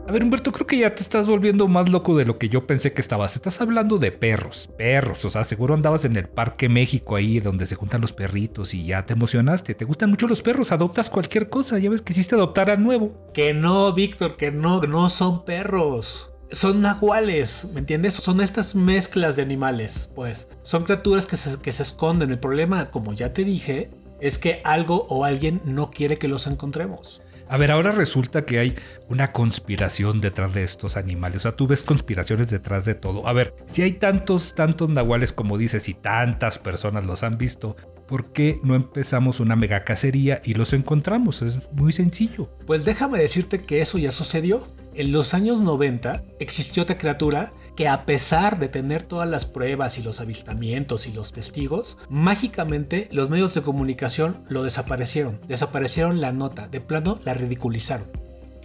A 0.08 0.10
ver, 0.10 0.24
Humberto, 0.24 0.52
creo 0.52 0.66
que 0.66 0.78
ya 0.78 0.94
te 0.94 1.02
estás 1.02 1.26
volviendo 1.26 1.68
más 1.68 1.90
loco 1.90 2.16
de 2.16 2.24
lo 2.24 2.38
que 2.38 2.48
yo 2.48 2.66
pensé 2.66 2.94
que 2.94 3.02
estabas. 3.02 3.36
Estás 3.36 3.60
hablando 3.60 3.98
de 3.98 4.10
perros, 4.10 4.70
perros. 4.78 5.22
O 5.26 5.28
sea, 5.28 5.44
seguro 5.44 5.74
andabas 5.74 6.06
en 6.06 6.16
el 6.16 6.30
Parque 6.30 6.70
México 6.70 7.14
ahí 7.14 7.40
donde 7.40 7.66
se 7.66 7.74
juntan 7.74 8.00
los 8.00 8.14
perritos 8.14 8.72
y 8.72 8.86
ya 8.86 9.04
te 9.04 9.12
emocionaste. 9.12 9.74
Te 9.74 9.84
gustan 9.84 10.08
mucho 10.08 10.26
los 10.26 10.40
perros, 10.40 10.72
adoptas 10.72 11.10
cualquier 11.10 11.50
cosa. 11.50 11.78
Ya 11.78 11.90
ves 11.90 12.00
que 12.00 12.14
hiciste 12.14 12.36
adoptar 12.36 12.70
a 12.70 12.78
nuevo. 12.78 13.30
Que 13.34 13.52
no, 13.52 13.92
Víctor, 13.92 14.34
que 14.38 14.50
no, 14.50 14.80
no 14.80 15.10
son 15.10 15.44
perros. 15.44 16.32
Son 16.52 16.80
nahuales, 16.80 17.68
¿me 17.74 17.80
entiendes? 17.80 18.14
Son 18.14 18.40
estas 18.40 18.74
mezclas 18.74 19.36
de 19.36 19.42
animales, 19.42 20.10
pues. 20.14 20.48
Son 20.62 20.84
criaturas 20.84 21.26
que 21.26 21.36
se, 21.36 21.60
que 21.60 21.70
se 21.70 21.82
esconden. 21.82 22.30
El 22.30 22.38
problema, 22.38 22.86
como 22.86 23.12
ya 23.12 23.34
te 23.34 23.44
dije, 23.44 23.90
es 24.22 24.38
que 24.38 24.62
algo 24.64 25.06
o 25.10 25.26
alguien 25.26 25.60
no 25.66 25.90
quiere 25.90 26.16
que 26.16 26.28
los 26.28 26.46
encontremos. 26.46 27.20
A 27.48 27.56
ver, 27.56 27.70
ahora 27.70 27.92
resulta 27.92 28.44
que 28.44 28.58
hay 28.58 28.74
una 29.08 29.32
conspiración 29.32 30.18
detrás 30.18 30.52
de 30.52 30.64
estos 30.64 30.96
animales. 30.96 31.38
O 31.38 31.40
sea, 31.40 31.56
tú 31.56 31.66
ves 31.66 31.82
conspiraciones 31.82 32.50
detrás 32.50 32.84
de 32.84 32.94
todo. 32.94 33.26
A 33.26 33.32
ver, 33.32 33.54
si 33.66 33.82
hay 33.82 33.92
tantos, 33.92 34.54
tantos 34.54 34.90
nahuales 34.90 35.32
como 35.32 35.56
dices 35.56 35.88
y 35.88 35.94
tantas 35.94 36.58
personas 36.58 37.06
los 37.06 37.22
han 37.22 37.38
visto, 37.38 37.76
¿por 38.06 38.32
qué 38.32 38.58
no 38.62 38.74
empezamos 38.74 39.40
una 39.40 39.56
mega 39.56 39.84
cacería 39.84 40.42
y 40.44 40.54
los 40.54 40.74
encontramos? 40.74 41.40
Es 41.40 41.60
muy 41.72 41.92
sencillo. 41.92 42.50
Pues 42.66 42.84
déjame 42.84 43.18
decirte 43.18 43.62
que 43.62 43.80
eso 43.80 43.96
ya 43.96 44.10
sucedió. 44.10 44.66
En 44.94 45.12
los 45.12 45.32
años 45.32 45.60
90 45.60 46.24
existió 46.40 46.82
otra 46.82 46.98
criatura 46.98 47.52
que 47.78 47.86
a 47.86 48.04
pesar 48.06 48.58
de 48.58 48.66
tener 48.66 49.04
todas 49.04 49.28
las 49.28 49.46
pruebas 49.46 49.98
y 49.98 50.02
los 50.02 50.20
avistamientos 50.20 51.06
y 51.06 51.12
los 51.12 51.30
testigos, 51.30 51.96
mágicamente 52.08 53.08
los 53.12 53.30
medios 53.30 53.54
de 53.54 53.62
comunicación 53.62 54.42
lo 54.48 54.64
desaparecieron, 54.64 55.38
desaparecieron 55.46 56.20
la 56.20 56.32
nota, 56.32 56.66
de 56.66 56.80
plano 56.80 57.20
la 57.24 57.34
ridiculizaron. 57.34 58.08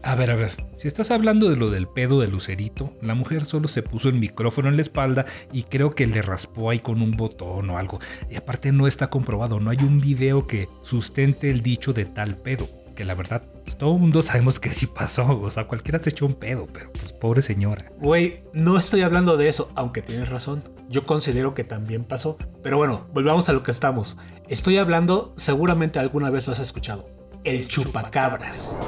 A 0.01 0.15
ver, 0.15 0.31
a 0.31 0.35
ver, 0.35 0.53
si 0.75 0.87
estás 0.87 1.11
hablando 1.11 1.47
de 1.47 1.57
lo 1.57 1.69
del 1.69 1.87
pedo 1.87 2.21
de 2.21 2.27
Lucerito, 2.27 2.91
la 3.03 3.13
mujer 3.13 3.45
solo 3.45 3.67
se 3.67 3.83
puso 3.83 4.09
el 4.09 4.15
micrófono 4.15 4.67
en 4.67 4.77
la 4.77 4.81
espalda 4.81 5.27
y 5.51 5.61
creo 5.61 5.93
que 5.93 6.07
le 6.07 6.23
raspó 6.23 6.71
ahí 6.71 6.79
con 6.79 6.99
un 6.99 7.11
botón 7.11 7.69
o 7.69 7.77
algo. 7.77 7.99
Y 8.31 8.35
aparte 8.35 8.71
no 8.71 8.87
está 8.87 9.11
comprobado, 9.11 9.59
no 9.59 9.69
hay 9.69 9.77
un 9.77 10.01
video 10.01 10.47
que 10.47 10.67
sustente 10.81 11.51
el 11.51 11.61
dicho 11.61 11.93
de 11.93 12.05
tal 12.05 12.37
pedo 12.37 12.67
que 12.93 13.03
la 13.03 13.15
verdad, 13.15 13.43
pues 13.63 13.77
todo 13.77 13.93
el 13.95 13.99
mundo 13.99 14.21
sabemos 14.21 14.59
que 14.59 14.69
sí 14.69 14.87
pasó. 14.87 15.39
O 15.39 15.49
sea, 15.49 15.67
cualquiera 15.67 15.99
se 15.99 16.11
echó 16.11 16.25
un 16.25 16.35
pedo, 16.35 16.67
pero 16.71 16.91
pues 16.91 17.13
pobre 17.13 17.41
señora. 17.41 17.91
Güey, 17.99 18.43
no 18.53 18.77
estoy 18.77 19.01
hablando 19.01 19.37
de 19.37 19.49
eso, 19.49 19.71
aunque 19.75 20.01
tienes 20.01 20.29
razón. 20.29 20.63
Yo 20.89 21.03
considero 21.03 21.53
que 21.53 21.63
también 21.63 22.03
pasó. 22.03 22.37
Pero 22.61 22.77
bueno, 22.77 23.07
volvamos 23.13 23.49
a 23.49 23.53
lo 23.53 23.63
que 23.63 23.71
estamos. 23.71 24.17
Estoy 24.47 24.77
hablando, 24.77 25.33
seguramente 25.37 25.99
alguna 25.99 26.29
vez 26.29 26.47
lo 26.47 26.53
has 26.53 26.59
escuchado. 26.59 27.05
El 27.43 27.67
chupacabras. 27.67 28.79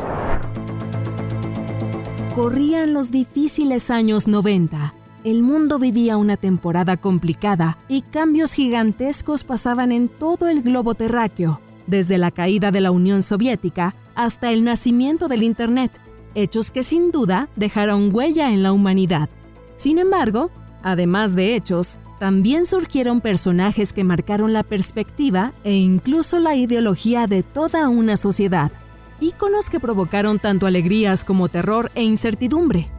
Corrían 2.34 2.94
los 2.94 3.12
difíciles 3.12 3.90
años 3.90 4.28
90. 4.28 4.94
El 5.24 5.42
mundo 5.42 5.80
vivía 5.80 6.18
una 6.18 6.38
temporada 6.38 6.98
complicada 6.98 7.80
y 7.88 8.02
cambios 8.04 8.54
gigantescos 8.54 9.44
pasaban 9.44 9.92
en 9.92 10.08
todo 10.08 10.50
el 10.50 10.62
globo 10.62 10.94
terráqueo 10.94 11.62
desde 11.88 12.18
la 12.18 12.32
caída 12.32 12.72
de 12.72 12.82
la 12.82 12.92
Unión 12.92 13.22
Soviética 13.22 13.96
hasta 14.15 14.51
el 14.51 14.63
nacimiento 14.63 15.27
del 15.27 15.44
Internet, 15.44 16.00
hechos 16.36 16.72
que 16.72 16.84
sin 16.84 17.12
duda 17.12 17.50
dejaron 17.56 18.13
huella 18.13 18.51
en 18.51 18.63
la 18.63 18.72
humanidad. 18.72 19.30
Sin 19.75 20.00
embargo, 20.00 20.51
además 20.84 21.36
de 21.36 21.56
hechos, 21.56 22.00
también 22.20 22.65
surgieron 22.65 23.20
personajes 23.20 23.92
que 23.92 24.04
marcaron 24.04 24.54
la 24.54 24.63
perspectiva 24.63 25.54
e 25.63 25.74
incluso 25.74 26.39
la 26.39 26.56
ideología 26.56 27.27
de 27.27 27.44
toda 27.44 27.89
una 27.89 28.15
sociedad, 28.15 28.72
íconos 29.20 29.70
que 29.70 29.80
provocaron 29.80 30.39
tanto 30.39 30.65
alegrías 30.65 31.25
como 31.25 31.50
terror 31.50 31.92
e 31.94 32.04
incertidumbre. 32.04 32.89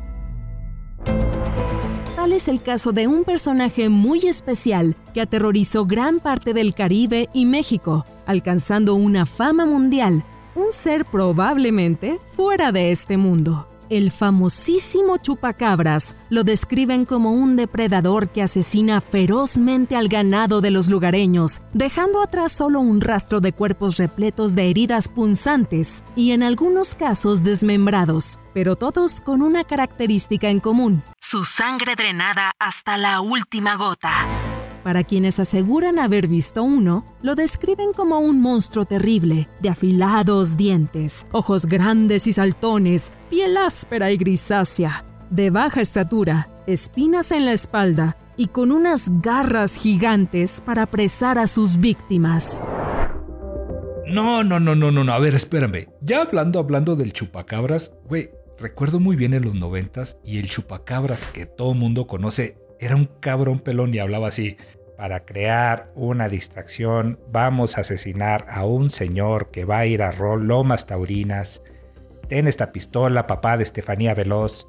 Tal 2.27 2.33
es 2.33 2.49
el 2.49 2.61
caso 2.61 2.91
de 2.91 3.07
un 3.07 3.23
personaje 3.23 3.89
muy 3.89 4.27
especial 4.27 4.97
que 5.15 5.21
aterrorizó 5.21 5.87
gran 5.87 6.19
parte 6.19 6.55
del 6.55 6.75
Caribe 6.75 7.29
y 7.33 7.45
México, 7.45 8.05
alcanzando 8.27 8.97
una 8.97 9.27
fama 9.27 9.65
mundial, 9.65 10.25
un 10.57 10.73
ser 10.73 11.05
probablemente 11.05 12.19
fuera 12.31 12.73
de 12.73 12.91
este 12.91 13.17
mundo. 13.17 13.69
El 13.89 14.11
famosísimo 14.11 15.19
chupacabras 15.19 16.17
lo 16.29 16.43
describen 16.43 17.05
como 17.05 17.31
un 17.33 17.55
depredador 17.55 18.29
que 18.29 18.43
asesina 18.43 19.01
ferozmente 19.01 19.95
al 19.95 20.09
ganado 20.09 20.61
de 20.61 20.73
los 20.73 20.89
lugareños, 20.89 21.61
dejando 21.73 22.21
atrás 22.21 22.51
solo 22.51 22.81
un 22.81 23.01
rastro 23.01 23.41
de 23.41 23.53
cuerpos 23.53 23.97
repletos 23.97 24.57
de 24.57 24.71
heridas 24.71 25.07
punzantes 25.07 26.03
y 26.17 26.33
en 26.33 26.43
algunos 26.43 26.97
casos 26.97 27.45
desmembrados, 27.45 28.41
pero 28.55 28.75
todos 28.75 29.21
con 29.21 29.41
una 29.41 29.63
característica 29.63 30.49
en 30.49 30.59
común. 30.59 31.05
Su 31.21 31.45
sangre 31.45 31.95
drenada 31.95 32.53
hasta 32.59 32.99
la 32.99 33.21
última 33.21 33.77
gota. 33.77 34.36
Para 34.87 35.03
quienes 35.03 35.41
aseguran 35.41 35.99
haber 35.99 36.29
visto 36.29 36.63
uno, 36.63 37.05
lo 37.21 37.35
describen 37.35 37.93
como 37.93 38.21
un 38.21 38.41
monstruo 38.41 38.85
terrible, 38.85 39.49
de 39.59 39.69
afilados 39.69 40.57
dientes, 40.57 41.27
ojos 41.33 41.67
grandes 41.67 42.29
y 42.29 42.33
saltones, 42.33 43.11
piel 43.29 43.57
áspera 43.57 44.13
y 44.13 44.17
grisácea, 44.17 45.05
de 45.29 45.51
baja 45.51 45.81
estatura, 45.81 46.47
espinas 46.69 47.33
en 47.33 47.47
la 47.47 47.53
espalda 47.53 48.17
y 48.37 48.47
con 48.47 48.71
unas 48.71 49.09
garras 49.21 49.77
gigantes 49.77 50.63
para 50.65 50.83
apresar 50.83 51.37
a 51.37 51.49
sus 51.49 51.79
víctimas. 51.79 52.63
No, 54.07 54.45
no, 54.45 54.61
no, 54.61 54.77
no, 54.77 54.93
no, 54.93 55.03
no. 55.03 55.13
A 55.13 55.19
ver, 55.19 55.35
espérame. 55.35 55.89
Ya 56.01 56.23
hablando, 56.23 56.61
hablando 56.61 56.95
del 56.95 57.13
chupacabras, 57.13 57.93
güey, 58.05 58.31
recuerdo 58.57 59.01
muy 59.01 59.17
bien 59.17 59.35
en 59.35 59.47
los 59.47 59.57
noventas 59.57 60.21
y 60.23 60.39
el 60.39 60.49
chupacabras 60.49 61.27
que 61.27 61.45
todo 61.45 61.75
mundo 61.75 62.07
conoce 62.07 62.65
era 62.79 62.97
un 62.97 63.07
cabrón 63.21 63.61
pelón 63.61 63.95
y 63.95 63.99
hablaba 63.99 64.29
así. 64.29 64.57
Para 64.97 65.27
crear 65.27 65.93
una 65.95 66.29
distracción, 66.29 67.21
vamos 67.31 67.77
a 67.77 67.83
asesinar 67.83 68.47
a 68.49 68.65
un 68.65 68.89
señor 68.89 69.51
que 69.51 69.67
va 69.67 69.81
a 69.81 69.87
ir 69.87 70.03
a 70.03 70.13
Lomas 70.13 70.87
Taurinas. 70.87 71.63
Ten 72.29 72.47
esta 72.49 72.73
pistola, 72.73 73.27
papá 73.27 73.59
de 73.59 73.63
Estefanía 73.63 74.15
Veloz. 74.15 74.67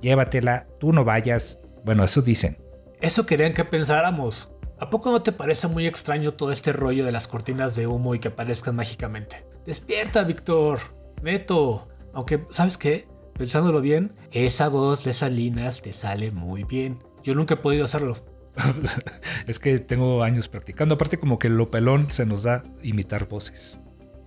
Llévatela, 0.00 0.66
tú 0.78 0.92
no 0.92 1.04
vayas. 1.04 1.58
Bueno, 1.84 2.04
eso 2.04 2.20
dicen. 2.20 2.58
Eso 3.00 3.24
querían 3.24 3.54
que 3.54 3.64
pensáramos. 3.64 4.52
¿A 4.78 4.90
poco 4.90 5.10
no 5.10 5.22
te 5.22 5.32
parece 5.32 5.68
muy 5.68 5.86
extraño 5.86 6.34
todo 6.34 6.52
este 6.52 6.72
rollo 6.72 7.04
de 7.06 7.12
las 7.12 7.26
cortinas 7.26 7.74
de 7.74 7.86
humo 7.86 8.14
y 8.14 8.18
que 8.18 8.28
aparezcan 8.28 8.76
mágicamente? 8.76 9.46
Despierta, 9.64 10.22
Víctor. 10.24 10.80
Neto. 11.22 11.88
Aunque, 12.12 12.44
¿sabes 12.50 12.76
qué? 12.76 13.08
Pensándolo 13.34 13.80
bien, 13.80 14.14
esa 14.32 14.68
voz 14.68 15.04
de 15.04 15.14
Salinas 15.14 15.80
te 15.80 15.94
sale 15.94 16.30
muy 16.30 16.64
bien. 16.64 16.98
Yo 17.22 17.34
nunca 17.34 17.54
he 17.54 17.56
podido 17.56 17.84
hacerlo. 17.84 18.31
es 19.46 19.58
que 19.58 19.78
tengo 19.78 20.22
años 20.22 20.48
practicando. 20.48 20.94
Aparte, 20.94 21.18
como 21.18 21.38
que 21.38 21.48
lo 21.48 21.70
pelón 21.70 22.10
se 22.10 22.26
nos 22.26 22.44
da 22.44 22.62
imitar 22.82 23.28
voces. 23.28 23.80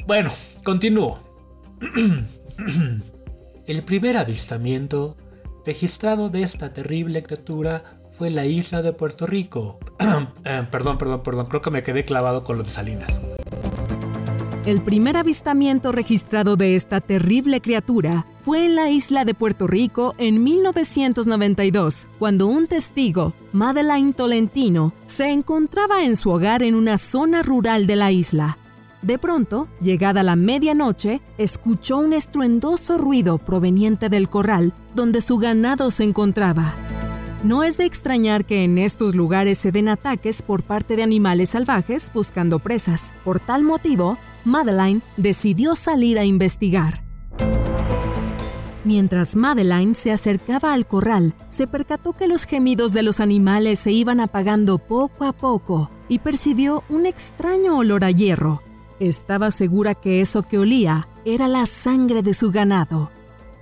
Bueno, 0.08 0.32
continúo. 0.64 1.20
El 3.68 3.82
primer 3.84 4.18
avistamiento 4.18 5.18
registrado 5.66 6.30
de 6.30 6.44
esta 6.44 6.74
terrible 6.74 7.24
criatura 7.24 7.84
fue 8.18 8.30
la 8.30 8.46
isla 8.46 8.82
de 8.82 8.94
Puerto 8.94 9.26
Rico. 9.26 9.80
Eh, 10.46 10.64
perdón, 10.70 11.00
perdón, 11.00 11.24
perdón, 11.24 11.48
creo 11.48 11.62
que 11.62 11.72
me 11.72 11.82
quedé 11.82 12.06
clavado 12.06 12.44
con 12.44 12.58
lo 12.58 12.64
de 12.64 12.70
Salinas. 12.70 13.22
El 14.66 14.82
primer 14.82 15.16
avistamiento 15.16 15.92
registrado 15.92 16.56
de 16.56 16.76
esta 16.76 17.00
terrible 17.00 17.62
criatura 17.62 18.26
fue 18.42 18.66
en 18.66 18.76
la 18.76 18.90
isla 18.90 19.24
de 19.24 19.36
Puerto 19.36 19.68
Rico 19.68 20.16
en 20.18 20.44
1992, 20.44 22.08
cuando 22.18 22.48
un 22.48 22.66
testigo, 22.66 23.36
Madeline 23.52 24.14
Tolentino, 24.14 24.92
se 25.06 25.32
encontraba 25.32 26.04
en 26.04 26.16
su 26.16 26.32
hogar 26.32 26.64
en 26.64 26.74
una 26.74 26.98
zona 26.98 27.44
rural 27.44 27.86
de 27.86 27.96
la 27.96 28.12
isla. 28.12 28.58
De 29.04 29.20
pronto, 29.20 29.68
llegada 29.80 30.24
la 30.24 30.36
medianoche, 30.36 31.22
escuchó 31.38 32.00
un 32.00 32.14
estruendoso 32.14 32.98
ruido 32.98 33.38
proveniente 33.38 34.10
del 34.10 34.30
corral 34.30 34.74
donde 34.96 35.22
su 35.22 35.38
ganado 35.38 35.92
se 35.92 36.06
encontraba. 36.06 36.74
No 37.44 37.64
es 37.64 37.78
de 37.78 37.86
extrañar 37.86 38.46
que 38.46 38.64
en 38.64 38.80
estos 38.80 39.14
lugares 39.14 39.60
se 39.60 39.72
den 39.72 39.90
ataques 39.90 40.42
por 40.42 40.64
parte 40.64 40.96
de 40.96 41.04
animales 41.04 41.50
salvajes 41.52 42.10
buscando 42.12 42.58
presas. 42.58 43.14
Por 43.24 43.40
tal 43.40 43.62
motivo, 43.62 44.18
Madeline 44.46 45.02
decidió 45.18 45.76
salir 45.76 46.20
a 46.20 46.24
investigar. 46.24 47.04
Mientras 48.84 49.36
Madeline 49.36 49.96
se 49.96 50.12
acercaba 50.12 50.72
al 50.72 50.86
corral, 50.86 51.34
se 51.50 51.66
percató 51.66 52.14
que 52.14 52.28
los 52.28 52.46
gemidos 52.46 52.94
de 52.94 53.02
los 53.02 53.20
animales 53.20 53.80
se 53.80 53.92
iban 53.92 54.20
apagando 54.20 54.78
poco 54.78 55.26
a 55.26 55.34
poco 55.34 55.90
y 56.08 56.20
percibió 56.20 56.84
un 56.90 57.08
extraño 57.08 57.80
olor 57.80 58.04
a 58.04 58.12
hierro. 58.12 58.62
Estaba 59.00 59.50
segura 59.50 59.96
que 59.96 60.22
eso 60.22 60.44
que 60.44 60.60
olía 60.60 61.08
era 61.26 61.48
la 61.48 61.66
sangre 61.66 62.22
de 62.22 62.36
su 62.36 62.52
ganado. 62.52 63.10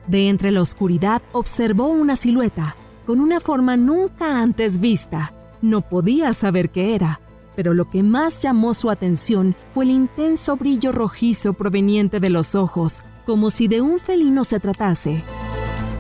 De 0.08 0.28
entre 0.28 0.52
la 0.52 0.62
oscuridad 0.62 1.22
observó 1.32 1.88
una 1.88 2.18
silueta, 2.18 2.76
con 3.06 3.22
una 3.22 3.40
forma 3.40 3.78
nunca 3.78 4.42
antes 4.42 4.80
vista. 4.80 5.32
No 5.62 5.80
podía 5.80 6.34
saber 6.34 6.70
qué 6.70 6.96
era, 6.96 7.22
pero 7.56 7.74
lo 7.74 7.90
que 7.90 8.04
más 8.04 8.42
llamó 8.42 8.74
su 8.74 8.90
atención 8.90 9.56
fue 9.72 9.86
el 9.86 9.92
intenso 9.92 10.56
brillo 10.56 10.92
rojizo 10.92 11.54
proveniente 11.54 12.20
de 12.20 12.30
los 12.30 12.56
ojos, 12.56 13.04
como 13.26 13.50
si 13.50 13.68
de 13.68 13.82
un 13.82 14.00
felino 14.00 14.44
se 14.44 14.60
tratase. 14.60 15.24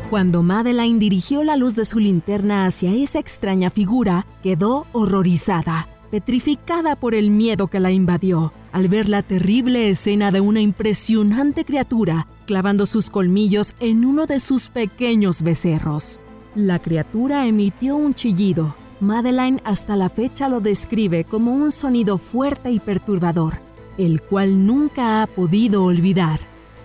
Cuando 0.09 0.43
Madeline 0.43 0.99
dirigió 0.99 1.43
la 1.43 1.55
luz 1.57 1.75
de 1.75 1.85
su 1.85 1.99
linterna 1.99 2.65
hacia 2.65 2.93
esa 2.93 3.19
extraña 3.19 3.69
figura, 3.69 4.27
quedó 4.43 4.85
horrorizada, 4.91 5.87
petrificada 6.11 6.95
por 6.95 7.15
el 7.15 7.31
miedo 7.31 7.67
que 7.67 7.79
la 7.79 7.91
invadió, 7.91 8.53
al 8.71 8.87
ver 8.87 9.09
la 9.09 9.23
terrible 9.23 9.89
escena 9.89 10.29
de 10.31 10.41
una 10.41 10.61
impresionante 10.61 11.65
criatura 11.65 12.27
clavando 12.45 12.85
sus 12.85 13.09
colmillos 13.09 13.75
en 13.79 14.05
uno 14.05 14.25
de 14.25 14.39
sus 14.39 14.69
pequeños 14.69 15.41
becerros. 15.41 16.19
La 16.55 16.79
criatura 16.79 17.47
emitió 17.47 17.95
un 17.95 18.13
chillido. 18.13 18.75
Madeline 19.03 19.61
hasta 19.65 19.97
la 19.97 20.09
fecha 20.09 20.47
lo 20.47 20.61
describe 20.61 21.25
como 21.25 21.53
un 21.53 21.73
sonido 21.73 22.17
fuerte 22.17 22.71
y 22.71 22.79
perturbador, 22.79 23.55
el 23.97 24.21
cual 24.21 24.65
nunca 24.65 25.21
ha 25.21 25.27
podido 25.27 25.83
olvidar. 25.83 26.39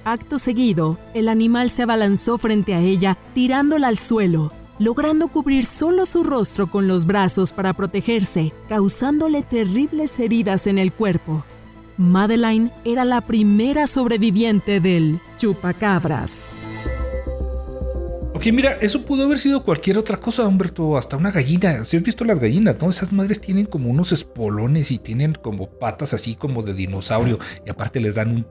Acto 0.05 0.39
seguido, 0.39 0.99
el 1.15 1.29
animal 1.29 1.71
se 1.71 1.85
abalanzó 1.85 2.37
frente 2.37 2.75
a 2.75 2.81
ella, 2.81 3.17
tirándola 3.35 3.87
al 3.87 3.99
suelo, 3.99 4.53
logrando 4.81 5.29
cubrir 5.29 5.65
solo 5.65 6.07
su 6.07 6.25
rostro 6.25 6.69
con 6.69 6.89
los 6.89 7.07
brazos 7.07 7.53
para 7.53 7.73
protegerse, 7.73 8.53
causándole 8.69 9.43
terribles 9.43 10.19
heridas 10.19 10.67
en 10.67 10.79
el 10.79 10.93
cuerpo. 10.93 11.45
Madeline 11.99 12.73
era 12.85 13.05
la 13.05 13.21
primera 13.21 13.87
sobreviviente 13.87 14.81
del 14.81 15.21
chupacabras. 15.37 16.51
Ok, 18.39 18.47
mira, 18.53 18.79
eso 18.81 19.05
pudo 19.05 19.25
haber 19.25 19.41
sido 19.41 19.65
cualquier 19.65 19.99
otra 19.99 20.17
cosa, 20.17 20.47
Humberto, 20.47 20.97
hasta 20.97 21.17
una 21.17 21.33
gallina. 21.33 21.85
Si 21.85 21.97
has 21.97 22.05
visto 22.05 22.25
las 22.25 22.39
gallinas, 22.39 22.77
¿no? 22.81 22.89
Esas 22.89 23.11
madres 23.11 23.41
tienen 23.41 23.67
como 23.67 23.91
unos 23.91 24.13
espolones 24.13 24.93
y 24.93 24.99
tienen 25.01 25.35
como 25.35 25.69
patas 25.69 26.15
así 26.15 26.37
como 26.37 26.63
de 26.63 26.73
dinosaurio 26.73 27.41
y 27.67 27.71
aparte 27.71 27.99
les 27.99 28.15
dan 28.15 28.31
un 28.31 28.47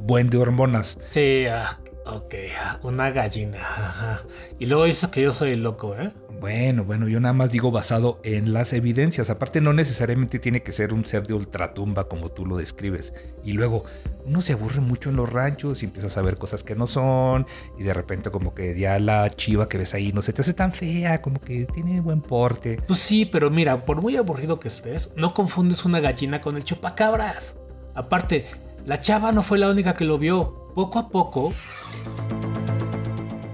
buen 0.00 0.28
de 0.28 0.36
hormonas. 0.36 0.98
Sí, 1.04 1.46
ah, 1.46 1.80
ok, 2.06 2.34
una 2.82 3.10
gallina. 3.10 3.58
ajá. 3.60 4.22
Y 4.58 4.66
luego 4.66 4.84
dices 4.84 5.08
que 5.10 5.22
yo 5.22 5.32
soy 5.32 5.56
loco, 5.56 5.96
¿eh? 5.96 6.12
Bueno, 6.40 6.84
bueno, 6.84 7.06
yo 7.06 7.20
nada 7.20 7.34
más 7.34 7.50
digo 7.50 7.70
basado 7.70 8.18
en 8.24 8.54
las 8.54 8.72
evidencias. 8.72 9.28
Aparte, 9.28 9.60
no 9.60 9.74
necesariamente 9.74 10.38
tiene 10.38 10.62
que 10.62 10.72
ser 10.72 10.94
un 10.94 11.04
ser 11.04 11.26
de 11.26 11.34
ultratumba 11.34 12.08
como 12.08 12.30
tú 12.30 12.46
lo 12.46 12.56
describes. 12.56 13.12
Y 13.44 13.52
luego, 13.52 13.84
uno 14.24 14.40
se 14.40 14.54
aburre 14.54 14.80
mucho 14.80 15.10
en 15.10 15.16
los 15.16 15.30
ranchos 15.30 15.82
y 15.82 15.86
empiezas 15.86 16.16
a 16.16 16.22
ver 16.22 16.36
cosas 16.38 16.62
que 16.64 16.74
no 16.74 16.86
son. 16.86 17.46
Y 17.78 17.82
de 17.82 17.92
repente, 17.92 18.30
como 18.30 18.54
que 18.54 18.78
ya 18.78 18.98
la 18.98 19.28
chiva 19.28 19.68
que 19.68 19.76
ves 19.76 19.92
ahí 19.92 20.14
no 20.14 20.22
se 20.22 20.32
te 20.32 20.40
hace 20.40 20.54
tan 20.54 20.72
fea, 20.72 21.20
como 21.20 21.42
que 21.42 21.66
tiene 21.66 22.00
buen 22.00 22.22
porte. 22.22 22.80
Pues 22.86 23.00
sí, 23.00 23.26
pero 23.26 23.50
mira, 23.50 23.84
por 23.84 24.00
muy 24.00 24.16
aburrido 24.16 24.58
que 24.58 24.68
estés, 24.68 25.12
no 25.16 25.34
confundes 25.34 25.84
una 25.84 26.00
gallina 26.00 26.40
con 26.40 26.56
el 26.56 26.64
chupacabras. 26.64 27.58
Aparte, 27.94 28.46
la 28.86 28.98
chava 28.98 29.30
no 29.32 29.42
fue 29.42 29.58
la 29.58 29.68
única 29.68 29.92
que 29.92 30.06
lo 30.06 30.16
vio. 30.16 30.59
Poco 30.74 30.98
a 31.00 31.08
poco, 31.08 31.52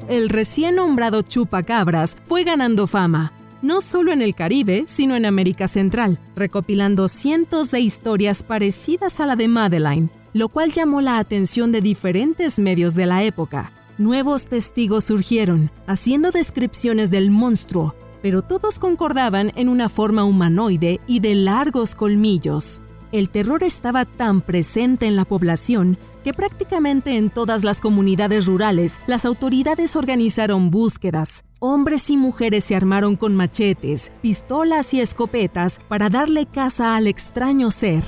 El 0.08 0.28
recién 0.28 0.76
nombrado 0.76 1.22
chupacabras 1.22 2.16
fue 2.24 2.44
ganando 2.44 2.86
fama, 2.86 3.32
no 3.62 3.80
solo 3.80 4.12
en 4.12 4.22
el 4.22 4.34
Caribe, 4.34 4.84
sino 4.86 5.16
en 5.16 5.24
América 5.24 5.66
Central, 5.66 6.20
recopilando 6.36 7.08
cientos 7.08 7.70
de 7.70 7.80
historias 7.80 8.42
parecidas 8.42 9.18
a 9.20 9.26
la 9.26 9.34
de 9.34 9.48
Madeline, 9.48 10.10
lo 10.34 10.48
cual 10.48 10.70
llamó 10.72 11.00
la 11.00 11.18
atención 11.18 11.72
de 11.72 11.80
diferentes 11.80 12.58
medios 12.58 12.94
de 12.94 13.06
la 13.06 13.24
época. 13.24 13.72
Nuevos 13.98 14.46
testigos 14.46 15.04
surgieron, 15.04 15.70
haciendo 15.86 16.30
descripciones 16.30 17.10
del 17.10 17.30
monstruo, 17.30 17.94
pero 18.22 18.42
todos 18.42 18.78
concordaban 18.78 19.52
en 19.56 19.68
una 19.68 19.88
forma 19.88 20.24
humanoide 20.24 21.00
y 21.06 21.20
de 21.20 21.34
largos 21.34 21.94
colmillos. 21.94 22.82
El 23.12 23.28
terror 23.28 23.62
estaba 23.62 24.04
tan 24.04 24.40
presente 24.40 25.06
en 25.06 25.16
la 25.16 25.24
población 25.24 25.96
que 26.24 26.32
prácticamente 26.32 27.16
en 27.16 27.30
todas 27.30 27.62
las 27.62 27.80
comunidades 27.80 28.46
rurales 28.46 29.00
las 29.06 29.24
autoridades 29.24 29.94
organizaron 29.94 30.70
búsquedas. 30.70 31.44
Hombres 31.60 32.10
y 32.10 32.16
mujeres 32.16 32.64
se 32.64 32.74
armaron 32.74 33.16
con 33.16 33.36
machetes, 33.36 34.10
pistolas 34.22 34.92
y 34.92 35.00
escopetas 35.00 35.80
para 35.88 36.08
darle 36.08 36.46
caza 36.46 36.96
al 36.96 37.06
extraño 37.06 37.70
ser. 37.70 38.02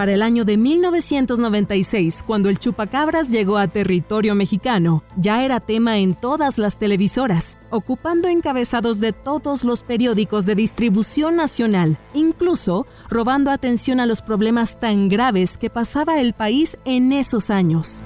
Para 0.00 0.14
el 0.14 0.22
año 0.22 0.46
de 0.46 0.56
1996, 0.56 2.24
cuando 2.26 2.48
el 2.48 2.58
chupacabras 2.58 3.30
llegó 3.30 3.58
a 3.58 3.68
territorio 3.68 4.34
mexicano, 4.34 5.04
ya 5.18 5.44
era 5.44 5.60
tema 5.60 5.98
en 5.98 6.14
todas 6.14 6.56
las 6.56 6.78
televisoras, 6.78 7.58
ocupando 7.68 8.26
encabezados 8.26 9.00
de 9.00 9.12
todos 9.12 9.62
los 9.62 9.82
periódicos 9.82 10.46
de 10.46 10.54
distribución 10.54 11.36
nacional, 11.36 11.98
incluso 12.14 12.86
robando 13.10 13.50
atención 13.50 14.00
a 14.00 14.06
los 14.06 14.22
problemas 14.22 14.80
tan 14.80 15.10
graves 15.10 15.58
que 15.58 15.68
pasaba 15.68 16.18
el 16.18 16.32
país 16.32 16.78
en 16.86 17.12
esos 17.12 17.50
años. 17.50 18.02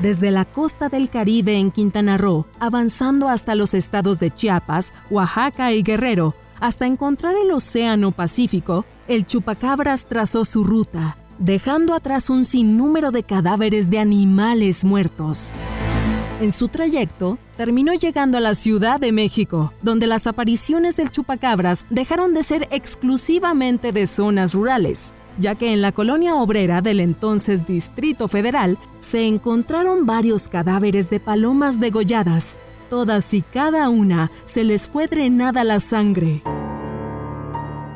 Desde 0.00 0.30
la 0.30 0.46
costa 0.46 0.88
del 0.88 1.10
Caribe 1.10 1.58
en 1.58 1.72
Quintana 1.72 2.16
Roo, 2.16 2.46
avanzando 2.58 3.28
hasta 3.28 3.54
los 3.54 3.74
estados 3.74 4.18
de 4.18 4.30
Chiapas, 4.30 4.94
Oaxaca 5.10 5.74
y 5.74 5.82
Guerrero, 5.82 6.34
hasta 6.58 6.86
encontrar 6.86 7.34
el 7.36 7.50
Océano 7.50 8.12
Pacífico, 8.12 8.86
el 9.08 9.26
chupacabras 9.26 10.06
trazó 10.06 10.46
su 10.46 10.64
ruta, 10.64 11.18
dejando 11.38 11.94
atrás 11.94 12.30
un 12.30 12.44
sinnúmero 12.44 13.10
de 13.10 13.22
cadáveres 13.22 13.90
de 13.90 13.98
animales 13.98 14.84
muertos. 14.84 15.54
En 16.40 16.50
su 16.50 16.68
trayecto, 16.68 17.38
terminó 17.56 17.94
llegando 17.94 18.38
a 18.38 18.40
la 18.40 18.54
Ciudad 18.54 18.98
de 18.98 19.12
México, 19.12 19.72
donde 19.82 20.06
las 20.06 20.26
apariciones 20.26 20.96
del 20.96 21.10
chupacabras 21.10 21.86
dejaron 21.90 22.34
de 22.34 22.42
ser 22.42 22.68
exclusivamente 22.70 23.92
de 23.92 24.06
zonas 24.06 24.54
rurales, 24.54 25.14
ya 25.38 25.54
que 25.54 25.72
en 25.72 25.80
la 25.80 25.92
colonia 25.92 26.34
obrera 26.34 26.82
del 26.82 27.00
entonces 27.00 27.66
Distrito 27.66 28.28
Federal 28.28 28.78
se 29.00 29.26
encontraron 29.26 30.06
varios 30.06 30.48
cadáveres 30.48 31.08
de 31.08 31.20
palomas 31.20 31.80
degolladas. 31.80 32.56
Todas 32.90 33.32
y 33.32 33.42
cada 33.42 33.88
una 33.88 34.30
se 34.44 34.64
les 34.64 34.88
fue 34.88 35.06
drenada 35.06 35.64
la 35.64 35.80
sangre. 35.80 36.42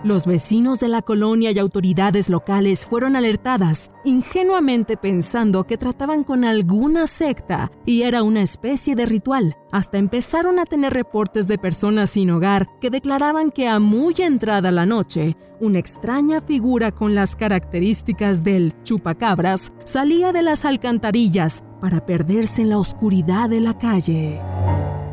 Los 0.05 0.29
vecinos 0.29 0.79
de 0.79 0.87
la 0.87 1.03
colonia 1.03 1.51
y 1.51 1.59
autoridades 1.59 2.31
locales 2.31 2.87
fueron 2.87 3.17
alertadas, 3.17 3.91
ingenuamente 4.05 4.97
pensando 4.97 5.65
que 5.65 5.77
trataban 5.77 6.23
con 6.23 6.45
alguna 6.45 7.09
secta 7.09 7.73
y 7.85 8.03
era 8.03 8.23
una 8.23 8.43
especie 8.43 8.95
de 8.95 9.07
ritual. 9.07 9.57
Hasta 9.73 9.99
empezaron 9.99 10.61
a 10.61 10.67
tener 10.67 10.95
reportes 10.95 11.49
de 11.49 11.59
personas 11.59 12.11
sin 12.11 12.31
hogar 12.31 12.69
que 12.81 12.91
declaraban 12.91 13.51
que 13.51 13.67
a 13.67 13.81
muy 13.81 14.15
entrada 14.19 14.71
la 14.71 14.87
noche, 14.87 15.37
una 15.61 15.81
extraña 15.81 16.41
figura 16.43 16.93
con 16.93 17.17
las 17.17 17.35
características 17.35 18.45
del 18.45 18.81
chupacabras 18.85 19.73
salía 19.85 20.31
de 20.31 20.43
las 20.43 20.65
alcantarillas 20.65 21.65
para 21.81 22.07
perderse 22.07 22.63
en 22.63 22.71
la 22.71 22.79
oscuridad 22.79 23.51
de 23.51 23.61
la 23.61 23.77
calle. 23.77 24.41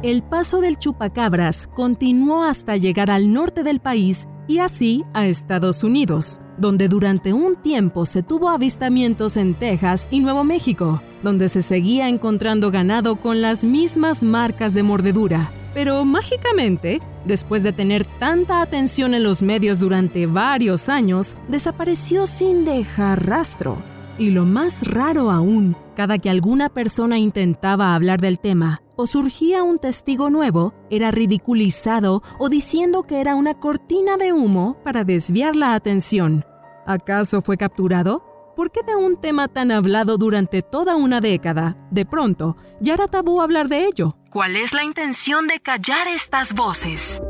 El 0.05 0.21
paso 0.21 0.61
del 0.61 0.77
chupacabras 0.77 1.65
continuó 1.65 2.43
hasta 2.43 2.77
llegar 2.77 3.09
al 3.09 3.33
norte 3.33 3.63
del 3.63 3.79
país 3.79 4.27
y 4.47 4.59
así 4.59 5.03
a 5.15 5.25
Estados 5.25 5.83
Unidos, 5.83 6.41
donde 6.59 6.87
durante 6.87 7.33
un 7.33 7.55
tiempo 7.55 8.05
se 8.05 8.21
tuvo 8.21 8.49
avistamientos 8.49 9.35
en 9.35 9.55
Texas 9.55 10.07
y 10.11 10.19
Nuevo 10.19 10.43
México, 10.43 11.01
donde 11.23 11.49
se 11.49 11.63
seguía 11.63 12.07
encontrando 12.07 12.69
ganado 12.69 13.15
con 13.15 13.41
las 13.41 13.65
mismas 13.65 14.21
marcas 14.21 14.75
de 14.75 14.83
mordedura. 14.83 15.51
Pero 15.73 16.05
mágicamente, 16.05 17.01
después 17.25 17.63
de 17.63 17.73
tener 17.73 18.05
tanta 18.05 18.61
atención 18.61 19.15
en 19.15 19.23
los 19.23 19.41
medios 19.41 19.79
durante 19.79 20.27
varios 20.27 20.87
años, 20.87 21.35
desapareció 21.47 22.27
sin 22.27 22.63
dejar 22.63 23.25
rastro. 23.25 23.81
Y 24.19 24.29
lo 24.29 24.45
más 24.45 24.85
raro 24.85 25.31
aún, 25.31 25.75
cada 25.95 26.19
que 26.19 26.29
alguna 26.29 26.69
persona 26.69 27.17
intentaba 27.17 27.95
hablar 27.95 28.21
del 28.21 28.37
tema 28.37 28.81
o 28.95 29.07
surgía 29.07 29.63
un 29.63 29.79
testigo 29.79 30.29
nuevo, 30.29 30.73
era 30.89 31.11
ridiculizado 31.11 32.23
o 32.39 32.49
diciendo 32.49 33.03
que 33.03 33.21
era 33.21 33.35
una 33.35 33.55
cortina 33.55 34.17
de 34.17 34.33
humo 34.33 34.77
para 34.83 35.03
desviar 35.03 35.55
la 35.55 35.73
atención. 35.73 36.45
¿Acaso 36.85 37.41
fue 37.41 37.57
capturado? 37.57 38.53
¿Por 38.55 38.71
qué 38.71 38.81
de 38.83 38.95
un 38.95 39.19
tema 39.19 39.47
tan 39.49 39.71
hablado 39.71 40.17
durante 40.17 40.61
toda 40.61 40.95
una 40.95 41.19
década, 41.19 41.77
de 41.91 42.05
pronto, 42.05 42.55
ya 42.79 42.93
era 42.93 43.07
tabú 43.07 43.41
hablar 43.41 43.67
de 43.67 43.85
ello? 43.85 44.17
¿Cuál 44.31 44.55
es 44.55 44.73
la 44.73 44.83
intención 44.83 45.47
de 45.47 45.59
callar 45.59 46.07
estas 46.07 46.53
voces? 46.53 47.21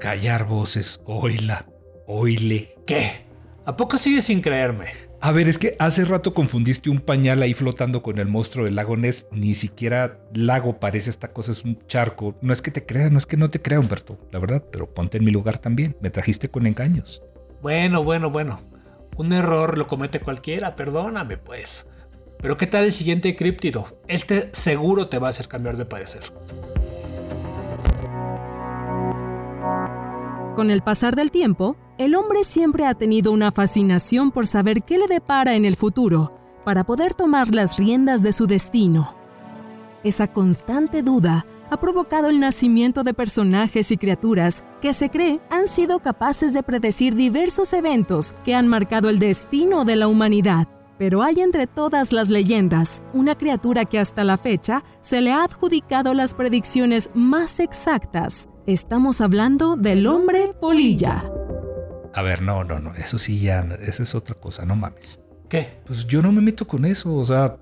Callar 0.00 0.46
voces, 0.46 1.00
oíla, 1.06 1.66
oíle. 2.06 2.74
¿qué? 2.86 3.26
¿A 3.64 3.76
poco 3.76 3.96
sigues 3.98 4.24
sin 4.24 4.40
creerme? 4.40 5.07
A 5.20 5.32
ver, 5.32 5.48
es 5.48 5.58
que 5.58 5.74
hace 5.80 6.04
rato 6.04 6.32
confundiste 6.32 6.90
un 6.90 7.00
pañal 7.00 7.42
ahí 7.42 7.52
flotando 7.52 8.02
con 8.04 8.18
el 8.18 8.28
monstruo 8.28 8.64
del 8.64 8.76
lago 8.76 8.96
Ness. 8.96 9.26
Ni 9.32 9.54
siquiera 9.54 10.20
lago 10.32 10.78
parece 10.78 11.10
esta 11.10 11.32
cosa, 11.32 11.50
es 11.50 11.64
un 11.64 11.84
charco. 11.88 12.36
No 12.40 12.52
es 12.52 12.62
que 12.62 12.70
te 12.70 12.86
crea, 12.86 13.10
no 13.10 13.18
es 13.18 13.26
que 13.26 13.36
no 13.36 13.50
te 13.50 13.60
crea, 13.60 13.80
Humberto, 13.80 14.16
la 14.30 14.38
verdad, 14.38 14.62
pero 14.70 14.94
ponte 14.94 15.18
en 15.18 15.24
mi 15.24 15.32
lugar 15.32 15.58
también. 15.58 15.96
Me 16.00 16.10
trajiste 16.10 16.48
con 16.48 16.66
engaños. 16.66 17.24
Bueno, 17.60 18.04
bueno, 18.04 18.30
bueno. 18.30 18.60
Un 19.16 19.32
error 19.32 19.76
lo 19.76 19.88
comete 19.88 20.20
cualquiera, 20.20 20.76
perdóname 20.76 21.36
pues. 21.36 21.88
Pero 22.40 22.56
¿qué 22.56 22.68
tal 22.68 22.84
el 22.84 22.92
siguiente 22.92 23.34
críptido? 23.34 24.00
Este 24.06 24.50
seguro 24.52 25.08
te 25.08 25.18
va 25.18 25.26
a 25.26 25.30
hacer 25.30 25.48
cambiar 25.48 25.76
de 25.76 25.84
parecer. 25.84 26.22
Con 30.54 30.70
el 30.70 30.82
pasar 30.82 31.16
del 31.16 31.32
tiempo, 31.32 31.76
el 31.98 32.14
hombre 32.14 32.44
siempre 32.44 32.86
ha 32.86 32.94
tenido 32.94 33.32
una 33.32 33.50
fascinación 33.50 34.30
por 34.30 34.46
saber 34.46 34.84
qué 34.84 34.98
le 34.98 35.08
depara 35.08 35.54
en 35.54 35.64
el 35.64 35.74
futuro, 35.74 36.32
para 36.64 36.84
poder 36.84 37.12
tomar 37.14 37.52
las 37.52 37.76
riendas 37.76 38.22
de 38.22 38.32
su 38.32 38.46
destino. 38.46 39.16
Esa 40.04 40.32
constante 40.32 41.02
duda 41.02 41.44
ha 41.70 41.80
provocado 41.80 42.28
el 42.28 42.38
nacimiento 42.38 43.02
de 43.02 43.14
personajes 43.14 43.90
y 43.90 43.96
criaturas 43.96 44.62
que 44.80 44.92
se 44.92 45.10
cree 45.10 45.40
han 45.50 45.66
sido 45.66 45.98
capaces 45.98 46.52
de 46.52 46.62
predecir 46.62 47.16
diversos 47.16 47.72
eventos 47.72 48.34
que 48.44 48.54
han 48.54 48.68
marcado 48.68 49.08
el 49.08 49.18
destino 49.18 49.84
de 49.84 49.96
la 49.96 50.06
humanidad. 50.06 50.68
Pero 50.98 51.22
hay 51.22 51.40
entre 51.40 51.66
todas 51.66 52.12
las 52.12 52.28
leyendas 52.28 53.02
una 53.12 53.36
criatura 53.36 53.84
que 53.84 53.98
hasta 53.98 54.24
la 54.24 54.36
fecha 54.36 54.82
se 55.00 55.20
le 55.20 55.32
ha 55.32 55.44
adjudicado 55.44 56.14
las 56.14 56.34
predicciones 56.34 57.10
más 57.14 57.60
exactas. 57.60 58.48
Estamos 58.66 59.20
hablando 59.20 59.76
del 59.76 60.06
hombre 60.06 60.50
polilla. 60.60 61.24
A 62.14 62.22
ver, 62.22 62.42
no, 62.42 62.64
no, 62.64 62.80
no, 62.80 62.94
eso 62.94 63.18
sí 63.18 63.40
ya, 63.40 63.60
esa 63.80 64.02
es 64.02 64.14
otra 64.14 64.34
cosa, 64.34 64.64
no 64.64 64.76
mames. 64.76 65.20
¿Qué? 65.48 65.78
Pues 65.86 66.06
yo 66.06 66.22
no 66.22 66.32
me 66.32 66.40
meto 66.40 66.66
con 66.66 66.84
eso, 66.84 67.14
o 67.14 67.24
sea, 67.24 67.56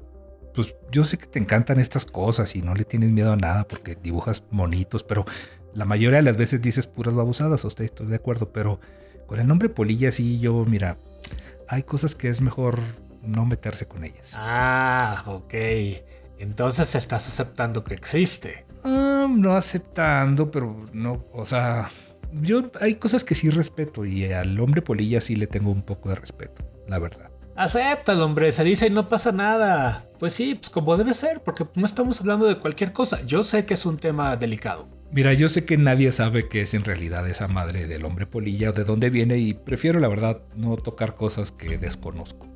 pues 0.55 0.75
yo 0.91 1.05
sé 1.05 1.19
que 1.19 1.27
te 1.27 1.39
encantan 1.39 1.79
estas 1.79 2.07
cosas 2.07 2.57
y 2.57 2.63
no 2.63 2.75
le 2.75 2.85
tienes 2.85 3.13
miedo 3.13 3.33
a 3.33 3.37
nada 3.37 3.67
porque 3.69 3.95
dibujas 3.95 4.45
monitos, 4.51 5.05
pero 5.05 5.27
la 5.75 5.85
mayoría 5.85 6.17
de 6.17 6.23
las 6.23 6.37
veces 6.37 6.63
dices 6.63 6.87
puras 6.87 7.15
babosadas, 7.15 7.65
o 7.65 7.69
estoy 7.69 7.89
de 8.07 8.17
acuerdo, 8.17 8.51
pero 8.51 8.81
con 9.27 9.39
el 9.39 9.47
nombre 9.47 9.69
polilla 9.69 10.11
sí 10.11 10.39
yo, 10.41 10.65
mira, 10.65 10.97
hay 11.69 11.83
cosas 11.83 12.15
que 12.15 12.29
es 12.29 12.41
mejor 12.41 12.79
no 13.23 13.45
meterse 13.45 13.87
con 13.87 14.05
ellas. 14.05 14.35
Ah, 14.39 15.25
ok. 15.27 15.55
Entonces 16.39 16.95
estás 16.95 17.27
aceptando 17.27 17.85
que 17.85 17.95
existe. 17.95 18.65
Ah, 18.85 19.27
no 19.29 19.57
aceptando, 19.57 20.51
pero 20.51 20.87
no, 20.93 21.25
o 21.33 21.45
sea, 21.45 21.91
yo 22.43 22.71
hay 22.81 22.97
cosas 22.97 23.25
que 23.25 23.35
sí 23.35 23.51
respeto 23.51 24.05
y 24.05 24.33
al 24.33 24.59
hombre 24.61 24.83
polilla 24.83 25.21
sí 25.21 25.37
le 25.37 25.47
tengo 25.47 25.71
un 25.71 25.83
poco 25.83 26.09
de 26.09 26.17
respeto, 26.17 26.65
la 26.89 26.99
verdad. 26.99 27.31
Acéptalo, 27.57 28.27
hombre, 28.27 28.53
se 28.53 28.65
dice 28.65 28.89
y 28.89 28.91
no 28.91 29.09
pasa 29.09 29.33
nada. 29.33 30.07
Pues 30.19 30.35
sí, 30.35 30.57
pues 30.57 30.69
como 30.69 30.97
debe 30.97 31.15
ser, 31.15 31.43
porque 31.43 31.67
no 31.75 31.87
estamos 31.87 32.21
hablando 32.21 32.47
de 32.47 32.59
cualquier 32.59 32.93
cosa. 32.93 33.25
Yo 33.25 33.43
sé 33.43 33.65
que 33.65 33.75
es 33.75 33.87
un 33.87 33.97
tema 33.97 34.37
delicado. 34.37 34.89
Mira, 35.11 35.33
yo 35.33 35.49
sé 35.49 35.65
que 35.65 35.79
nadie 35.79 36.13
sabe 36.13 36.49
qué 36.49 36.63
es 36.63 36.75
en 36.75 36.85
realidad 36.85 37.27
esa 37.29 37.49
madre 37.49 37.87
del 37.87 38.05
hombre 38.05 38.27
polilla 38.27 38.71
o 38.71 38.73
de 38.73 38.85
dónde 38.85 39.09
viene 39.09 39.39
y 39.39 39.55
prefiero 39.55 40.01
la 40.01 40.09
verdad 40.09 40.43
no 40.57 40.77
tocar 40.77 41.15
cosas 41.15 41.53
que 41.53 41.79
desconozco. 41.79 42.47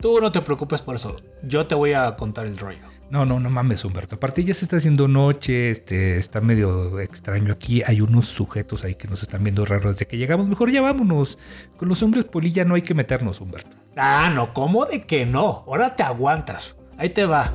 Tú 0.00 0.20
no 0.20 0.32
te 0.32 0.42
preocupes 0.42 0.82
por 0.82 0.96
eso. 0.96 1.16
Yo 1.42 1.66
te 1.66 1.74
voy 1.74 1.92
a 1.92 2.16
contar 2.16 2.46
el 2.46 2.56
rollo. 2.56 2.86
No, 3.10 3.24
no, 3.24 3.40
no 3.40 3.50
mames, 3.50 3.84
Humberto. 3.84 4.14
Aparte 4.14 4.44
ya 4.44 4.54
se 4.54 4.64
está 4.64 4.76
haciendo 4.76 5.08
noche, 5.08 5.72
este, 5.72 6.16
está 6.16 6.40
medio 6.40 7.00
extraño 7.00 7.52
aquí. 7.52 7.82
Hay 7.84 8.00
unos 8.00 8.26
sujetos 8.26 8.84
ahí 8.84 8.94
que 8.94 9.08
nos 9.08 9.22
están 9.22 9.42
viendo 9.42 9.66
raros 9.66 9.92
desde 9.92 10.06
que 10.06 10.16
llegamos. 10.16 10.46
Mejor 10.46 10.70
ya 10.70 10.80
vámonos. 10.80 11.36
Con 11.76 11.88
los 11.88 12.02
hombres 12.04 12.24
polilla 12.26 12.64
no 12.64 12.76
hay 12.76 12.82
que 12.82 12.94
meternos, 12.94 13.40
Humberto. 13.40 13.76
Ah, 13.96 14.30
no, 14.32 14.54
¿cómo 14.54 14.86
de 14.86 15.00
que 15.00 15.26
no? 15.26 15.64
Ahora 15.66 15.96
te 15.96 16.04
aguantas. 16.04 16.76
Ahí 16.98 17.10
te 17.10 17.26
va. 17.26 17.52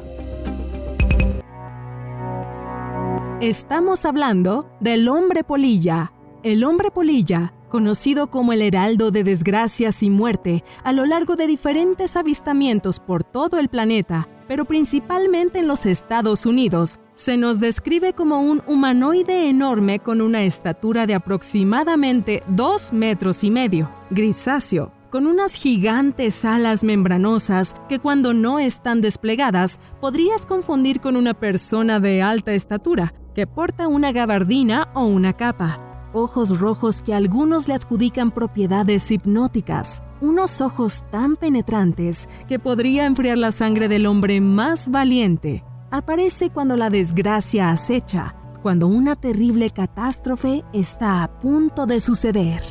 Estamos 3.40 4.06
hablando 4.06 4.70
del 4.82 5.08
hombre 5.08 5.46
polilla. 5.46 6.12
El 6.44 6.66
hombre 6.66 6.92
polilla, 6.92 7.54
conocido 7.70 8.30
como 8.30 8.52
el 8.52 8.62
heraldo 8.62 9.10
de 9.10 9.24
desgracias 9.24 10.04
y 10.04 10.10
muerte, 10.10 10.66
a 10.84 10.92
lo 10.92 11.06
largo 11.06 11.38
de 11.38 11.48
diferentes 11.48 12.18
avistamientos 12.18 13.00
por 13.00 13.24
todo 13.24 13.58
el 13.58 13.70
planeta, 13.70 14.28
pero 14.48 14.66
principalmente 14.66 15.60
en 15.60 15.68
los 15.68 15.86
Estados 15.86 16.46
Unidos, 16.46 17.00
se 17.14 17.38
nos 17.38 17.60
describe 17.60 18.14
como 18.14 18.42
un 18.42 18.62
humanoide 18.68 19.50
enorme 19.50 20.00
con 20.00 20.22
una 20.22 20.44
estatura 20.44 21.08
de 21.08 21.16
aproximadamente 21.16 22.44
2 22.48 22.94
metros 22.94 23.44
y 23.44 23.52
medio, 23.52 23.90
grisáceo, 24.10 24.92
con 25.10 25.28
unas 25.28 25.56
gigantes 25.56 26.44
alas 26.44 26.84
membranosas 26.84 27.74
que 27.88 28.00
cuando 28.00 28.34
no 28.34 28.60
están 28.60 29.00
desplegadas 29.00 29.80
podrías 30.02 30.46
confundir 30.46 31.00
con 31.00 31.16
una 31.16 31.34
persona 31.34 32.00
de 32.00 32.22
alta 32.22 32.52
estatura, 32.52 33.14
que 33.34 33.48
porta 33.48 33.88
una 33.88 34.12
gabardina 34.12 34.90
o 34.94 35.06
una 35.06 35.34
capa, 35.34 36.10
ojos 36.14 36.60
rojos 36.60 37.02
que 37.02 37.14
algunos 37.14 37.68
le 37.68 37.76
adjudican 37.76 38.32
propiedades 38.32 39.10
hipnóticas, 39.12 40.04
unos 40.26 40.60
ojos 40.60 41.04
tan 41.12 41.36
penetrantes 41.36 42.28
que 42.48 42.58
podría 42.58 43.06
enfriar 43.06 43.38
la 43.38 43.52
sangre 43.52 43.88
del 43.88 44.08
hombre 44.08 44.42
más 44.42 44.90
valiente. 44.90 45.64
Aparece 45.92 46.50
cuando 46.50 46.76
la 46.76 46.90
desgracia 46.90 47.70
acecha, 47.70 48.36
cuando 48.64 48.88
una 48.88 49.16
terrible 49.16 49.70
catástrofe 49.70 50.64
está 50.74 51.24
a 51.24 51.40
punto 51.40 51.86
de 51.86 52.00
suceder. 52.00 52.62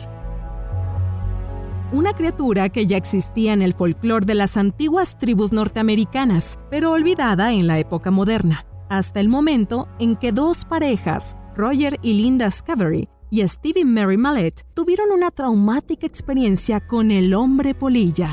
Una 1.92 2.12
criatura 2.12 2.70
que 2.70 2.86
ya 2.86 2.96
existía 2.96 3.52
en 3.52 3.62
el 3.62 3.72
folclore 3.72 4.26
de 4.26 4.34
las 4.34 4.56
antiguas 4.56 5.16
tribus 5.16 5.52
norteamericanas, 5.52 6.58
pero 6.70 6.90
olvidada 6.90 7.52
en 7.52 7.68
la 7.68 7.78
época 7.78 8.10
moderna, 8.10 8.66
hasta 8.88 9.20
el 9.20 9.28
momento 9.28 9.86
en 10.00 10.16
que 10.16 10.32
dos 10.32 10.64
parejas, 10.64 11.36
Roger 11.54 12.00
y 12.02 12.14
Linda 12.14 12.50
Scavery, 12.50 13.08
y 13.30 13.46
Stevie 13.46 13.84
Mary 13.84 14.16
Mallet 14.16 14.64
tuvieron 14.74 15.10
una 15.10 15.30
traumática 15.30 16.06
experiencia 16.06 16.80
con 16.80 17.10
el 17.10 17.34
hombre 17.34 17.74
polilla. 17.74 18.30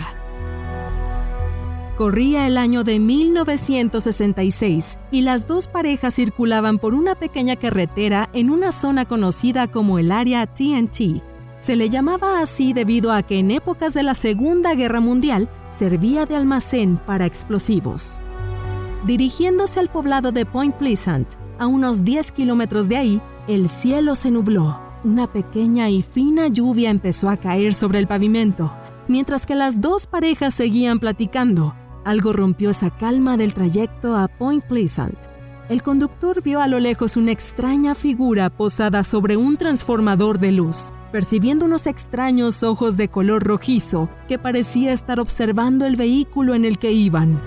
Corría 1.98 2.48
el 2.48 2.58
año 2.58 2.84
de 2.84 3.00
1966 3.00 4.98
y 5.12 5.22
las 5.22 5.46
dos 5.46 5.68
parejas 5.68 6.16
circulaban 6.16 6.80
por 6.80 6.96
una 6.96 7.16
pequeña 7.16 7.58
carretera 7.58 8.30
en 8.34 8.50
una 8.50 8.72
zona 8.72 9.06
conocida 9.06 9.70
como 9.70 10.00
el 10.00 10.12
área 10.12 10.48
TNT. 10.48 11.22
Se 11.58 11.76
le 11.76 11.90
llamaba 11.90 12.40
así 12.40 12.74
debido 12.74 13.12
a 13.12 13.22
que 13.22 13.38
en 13.38 13.52
épocas 13.52 13.94
de 13.94 14.02
la 14.02 14.16
Segunda 14.16 14.74
Guerra 14.74 15.00
Mundial 15.00 15.48
servía 15.70 16.26
de 16.26 16.36
almacén 16.36 16.98
para 16.98 17.28
explosivos. 17.28 18.20
Dirigiéndose 19.06 19.80
al 19.80 19.90
poblado 19.90 20.32
de 20.32 20.46
Point 20.46 20.76
Pleasant, 20.78 21.36
a 21.60 21.68
unos 21.68 22.04
10 22.04 22.32
kilómetros 22.32 22.90
de 22.90 22.98
ahí, 22.98 23.22
el 23.52 23.70
cielo 23.70 24.16
se 24.16 24.32
nubló. 24.32 24.80
Una 25.04 25.28
pequeña 25.28 25.90
y 25.90 26.02
fina 26.02 26.48
lluvia 26.48 26.90
empezó 26.90 27.30
a 27.30 27.36
caer 27.36 27.74
sobre 27.74 28.00
el 28.00 28.08
pavimento. 28.08 28.74
Mientras 29.10 29.46
que 29.46 29.56
las 29.56 29.82
dos 29.82 30.08
parejas 30.08 30.54
seguían 30.54 31.00
platicando, 31.00 31.76
algo 32.06 32.32
rompió 32.32 32.70
esa 32.70 32.92
calma 32.92 33.36
del 33.36 33.54
trayecto 33.54 34.16
a 34.16 34.30
Point 34.30 34.64
Pleasant. 34.66 35.18
El 35.70 35.84
conductor 35.84 36.42
vio 36.42 36.62
a 36.62 36.68
lo 36.68 36.80
lejos 36.80 37.18
una 37.18 37.32
extraña 37.32 37.94
figura 37.94 38.50
posada 38.50 39.04
sobre 39.04 39.36
un 39.36 39.58
transformador 39.58 40.40
de 40.40 40.54
luz, 40.54 40.92
percibiendo 41.12 41.66
unos 41.66 41.88
extraños 41.88 42.64
ojos 42.64 42.96
de 42.96 43.10
color 43.10 43.44
rojizo 43.44 44.10
que 44.28 44.40
parecía 44.40 44.94
estar 44.94 45.20
observando 45.20 45.86
el 45.86 45.98
vehículo 45.98 46.56
en 46.56 46.64
el 46.64 46.78
que 46.78 46.92
iban. 46.92 47.42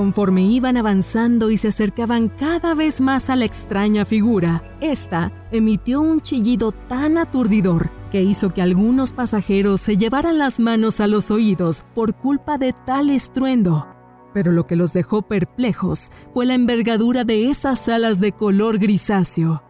Conforme 0.00 0.44
iban 0.44 0.78
avanzando 0.78 1.50
y 1.50 1.58
se 1.58 1.68
acercaban 1.68 2.30
cada 2.30 2.74
vez 2.74 3.02
más 3.02 3.28
a 3.28 3.36
la 3.36 3.44
extraña 3.44 4.06
figura, 4.06 4.64
esta 4.80 5.30
emitió 5.52 6.00
un 6.00 6.22
chillido 6.22 6.72
tan 6.72 7.18
aturdidor 7.18 7.90
que 8.10 8.22
hizo 8.22 8.48
que 8.48 8.62
algunos 8.62 9.12
pasajeros 9.12 9.82
se 9.82 9.98
llevaran 9.98 10.38
las 10.38 10.58
manos 10.58 11.00
a 11.00 11.06
los 11.06 11.30
oídos 11.30 11.84
por 11.94 12.14
culpa 12.14 12.56
de 12.56 12.72
tal 12.86 13.10
estruendo. 13.10 13.88
Pero 14.32 14.52
lo 14.52 14.66
que 14.66 14.74
los 14.74 14.94
dejó 14.94 15.20
perplejos 15.20 16.08
fue 16.32 16.46
la 16.46 16.54
envergadura 16.54 17.24
de 17.24 17.50
esas 17.50 17.86
alas 17.90 18.20
de 18.20 18.32
color 18.32 18.78
grisáceo. 18.78 19.62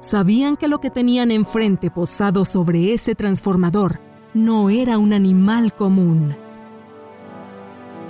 Sabían 0.00 0.56
que 0.56 0.68
lo 0.68 0.80
que 0.80 0.88
tenían 0.88 1.30
enfrente 1.30 1.90
posado 1.90 2.46
sobre 2.46 2.94
ese 2.94 3.14
transformador 3.14 4.00
no 4.32 4.70
era 4.70 4.96
un 4.96 5.12
animal 5.12 5.74
común. 5.74 6.45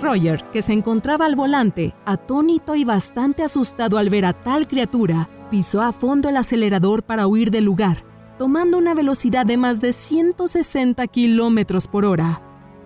Roger, 0.01 0.43
que 0.51 0.61
se 0.61 0.73
encontraba 0.73 1.25
al 1.25 1.35
volante, 1.35 1.95
atónito 2.05 2.75
y 2.75 2.83
bastante 2.83 3.43
asustado 3.43 3.97
al 3.97 4.09
ver 4.09 4.25
a 4.25 4.33
tal 4.33 4.67
criatura, 4.67 5.29
pisó 5.49 5.81
a 5.81 5.91
fondo 5.91 6.29
el 6.29 6.37
acelerador 6.37 7.03
para 7.03 7.27
huir 7.27 7.51
del 7.51 7.65
lugar, 7.65 8.05
tomando 8.37 8.77
una 8.77 8.93
velocidad 8.93 9.45
de 9.45 9.57
más 9.57 9.81
de 9.81 9.93
160 9.93 11.05
kilómetros 11.07 11.87
por 11.87 12.05
hora. 12.05 12.41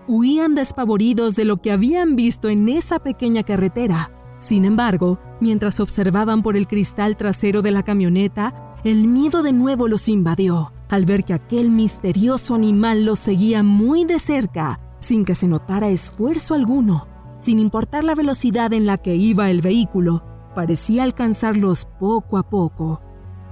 Huían 0.08 0.54
despavoridos 0.54 1.36
de 1.36 1.44
lo 1.44 1.58
que 1.58 1.72
habían 1.72 2.16
visto 2.16 2.48
en 2.48 2.68
esa 2.68 2.98
pequeña 2.98 3.42
carretera. 3.42 4.10
Sin 4.38 4.64
embargo, 4.64 5.20
mientras 5.40 5.78
observaban 5.78 6.42
por 6.42 6.56
el 6.56 6.66
cristal 6.66 7.16
trasero 7.16 7.62
de 7.62 7.70
la 7.70 7.82
camioneta, 7.82 8.74
el 8.84 9.06
miedo 9.06 9.42
de 9.42 9.52
nuevo 9.52 9.86
los 9.86 10.08
invadió 10.08 10.72
al 10.88 11.06
ver 11.06 11.24
que 11.24 11.32
aquel 11.32 11.70
misterioso 11.70 12.54
animal 12.54 13.04
los 13.04 13.18
seguía 13.18 13.62
muy 13.62 14.04
de 14.04 14.18
cerca 14.18 14.80
sin 15.02 15.24
que 15.24 15.34
se 15.34 15.48
notara 15.48 15.88
esfuerzo 15.88 16.54
alguno. 16.54 17.06
Sin 17.38 17.58
importar 17.58 18.04
la 18.04 18.14
velocidad 18.14 18.72
en 18.72 18.86
la 18.86 18.98
que 18.98 19.16
iba 19.16 19.50
el 19.50 19.60
vehículo, 19.60 20.24
parecía 20.54 21.02
alcanzarlos 21.02 21.86
poco 21.98 22.38
a 22.38 22.48
poco. 22.48 23.00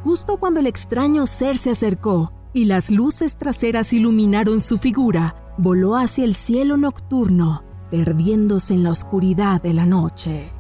Justo 0.05 0.39
cuando 0.39 0.61
el 0.61 0.67
extraño 0.67 1.27
ser 1.27 1.59
se 1.59 1.71
acercó 1.71 2.33
y 2.53 2.65
las 2.65 2.91
luces 2.91 3.37
traseras 3.37 3.93
iluminaron 3.93 4.61
su 4.61 4.79
figura, 4.79 5.55
voló 5.59 5.97
hacia 5.97 6.25
el 6.25 6.35
cielo 6.35 6.77
nocturno, 6.77 7.65
perdiéndose 7.91 8.75
en 8.75 8.85
la 8.85 8.91
oscuridad 8.91 9.61
de 9.61 9.75
la 9.75 9.87
noche. 9.87 10.51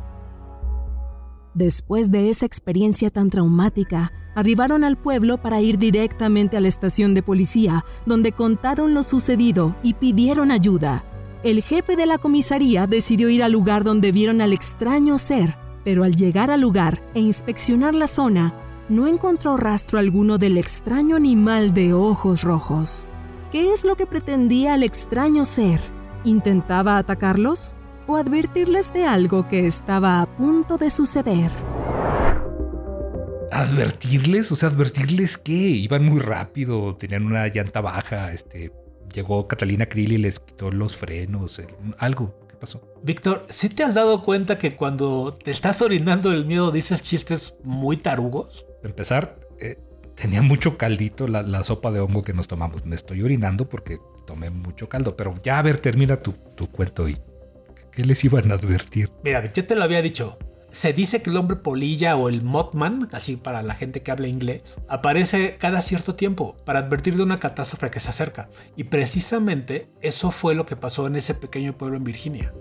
Después 1.55 2.11
de 2.11 2.31
esa 2.31 2.46
experiencia 2.46 3.11
tan 3.11 3.31
traumática, 3.31 4.12
arribaron 4.35 4.85
al 4.85 4.97
pueblo 4.97 5.38
para 5.38 5.61
ir 5.61 5.79
directamente 5.79 6.57
a 6.57 6.61
la 6.61 6.69
estación 6.69 7.14
de 7.14 7.23
policía, 7.23 7.85
donde 8.07 8.33
contaron 8.33 8.95
lo 8.95 9.03
sucedido 9.03 9.77
y 9.83 9.95
pidieron 9.95 10.51
ayuda. 10.51 11.05
El 11.43 11.62
jefe 11.62 11.97
de 11.97 12.07
la 12.07 12.19
comisaría 12.19 12.87
decidió 12.87 13.29
ir 13.31 13.43
al 13.43 13.53
lugar 13.53 13.83
donde 13.83 14.12
vieron 14.12 14.40
al 14.40 14.53
extraño 14.53 15.16
ser, 15.19 15.57
pero 15.85 16.05
al 16.05 16.14
llegar 16.14 16.51
al 16.51 16.61
lugar 16.61 17.03
e 17.14 17.21
inspeccionar 17.21 17.95
la 17.95 18.07
zona, 18.07 18.55
no 18.90 19.07
encontró 19.07 19.57
rastro 19.57 19.99
alguno 19.99 20.37
del 20.37 20.59
extraño 20.59 21.16
animal 21.16 21.73
de 21.73 21.95
ojos 21.95 22.43
rojos. 22.43 23.09
¿Qué 23.53 23.73
es 23.73 23.85
lo 23.85 23.97
que 23.97 24.07
pretendía 24.07 24.75
el 24.75 24.83
extraño 24.83 25.45
ser? 25.45 25.81
¿Intentaba 26.25 26.99
atacarlos? 26.99 27.77
¿O 28.07 28.16
advertirles 28.16 28.93
de 28.93 29.07
algo 29.07 29.49
que 29.49 29.66
estaba 29.66 30.21
a 30.21 30.27
punto 30.27 30.77
de 30.77 30.90
suceder? 30.90 31.51
¿Advertirles? 33.51 34.51
O 34.53 34.57
sea, 34.57 34.69
¿advertirles 34.69 35.39
qué? 35.39 35.53
Iban 35.53 36.05
muy 36.05 36.21
rápido, 36.21 36.97
tenían 36.97 37.27
una 37.27 37.47
llanta 37.49 37.81
baja, 37.81 38.33
este... 38.33 38.73
Llegó 39.13 39.49
Catalina 39.49 39.87
Krill 39.87 40.13
y 40.13 40.19
les 40.19 40.39
quitó 40.39 40.71
los 40.71 40.97
frenos, 40.97 41.61
algo. 41.99 42.47
¿Qué 42.49 42.55
pasó? 42.55 42.95
Víctor, 43.03 43.45
¿sí 43.49 43.69
te 43.69 43.83
has 43.83 43.95
dado 43.95 44.23
cuenta 44.23 44.57
que 44.57 44.77
cuando 44.77 45.35
te 45.35 45.51
estás 45.51 45.83
orinando 45.83 46.31
el 46.31 46.47
miedo 46.47 46.71
dices 46.71 47.03
chistes 47.03 47.57
muy 47.65 47.97
tarugos? 47.97 48.67
empezar, 48.85 49.41
eh, 49.59 49.79
tenía 50.15 50.43
mucho 50.43 50.79
caldito 50.79 51.27
la, 51.27 51.63
sopa 51.65 51.91
de 51.91 52.01
hongo 52.01 52.23
que 52.23 52.33
nos 52.33 52.47
tomamos. 52.47 52.85
Me 52.85 52.95
estoy 52.95 53.23
orinando 53.23 53.69
porque 53.69 53.99
tomé 54.27 54.51
mucho 54.51 54.89
caldo, 54.89 55.17
pero 55.17 55.35
ya 55.43 55.59
a 55.59 55.63
ver, 55.63 55.79
termina 55.79 56.23
tu, 56.23 56.33
tu 56.55 56.71
cuento 56.71 57.09
y 57.09 57.19
¿qué 57.91 58.05
les 58.05 58.23
iban 58.25 58.51
a 58.51 58.55
advertir? 58.55 59.11
Mira, 59.25 59.53
yo 59.53 59.67
te 59.67 59.75
lo 59.75 59.83
había 59.83 60.03
dicho. 60.03 60.39
Se 60.71 60.93
dice 60.93 61.21
que 61.21 61.31
el 61.31 61.37
hombre 61.37 61.57
polilla 61.57 62.17
o 62.17 62.29
el 62.29 62.43
Mothman, 62.43 63.09
así 63.13 63.37
para 63.37 63.61
la 63.63 63.75
gente 63.75 64.03
que 64.03 64.13
habla 64.13 64.29
inglés, 64.29 64.81
aparece 64.89 65.57
cada 65.59 65.83
cierto 65.83 66.15
tiempo 66.15 66.57
para 66.65 66.79
advertir 66.79 67.17
de 67.17 67.25
una 67.25 67.39
catástrofe 67.39 67.91
que 67.91 67.99
se 67.99 68.11
acerca. 68.11 68.49
Y 68.77 68.85
precisamente 68.85 69.91
eso 70.01 70.31
fue 70.31 70.55
lo 70.55 70.67
que 70.67 70.77
pasó 70.77 71.09
en 71.09 71.17
ese 71.17 71.35
pequeño 71.35 71.77
pueblo 71.77 71.97
en 71.97 72.05
Virginia. 72.05 72.55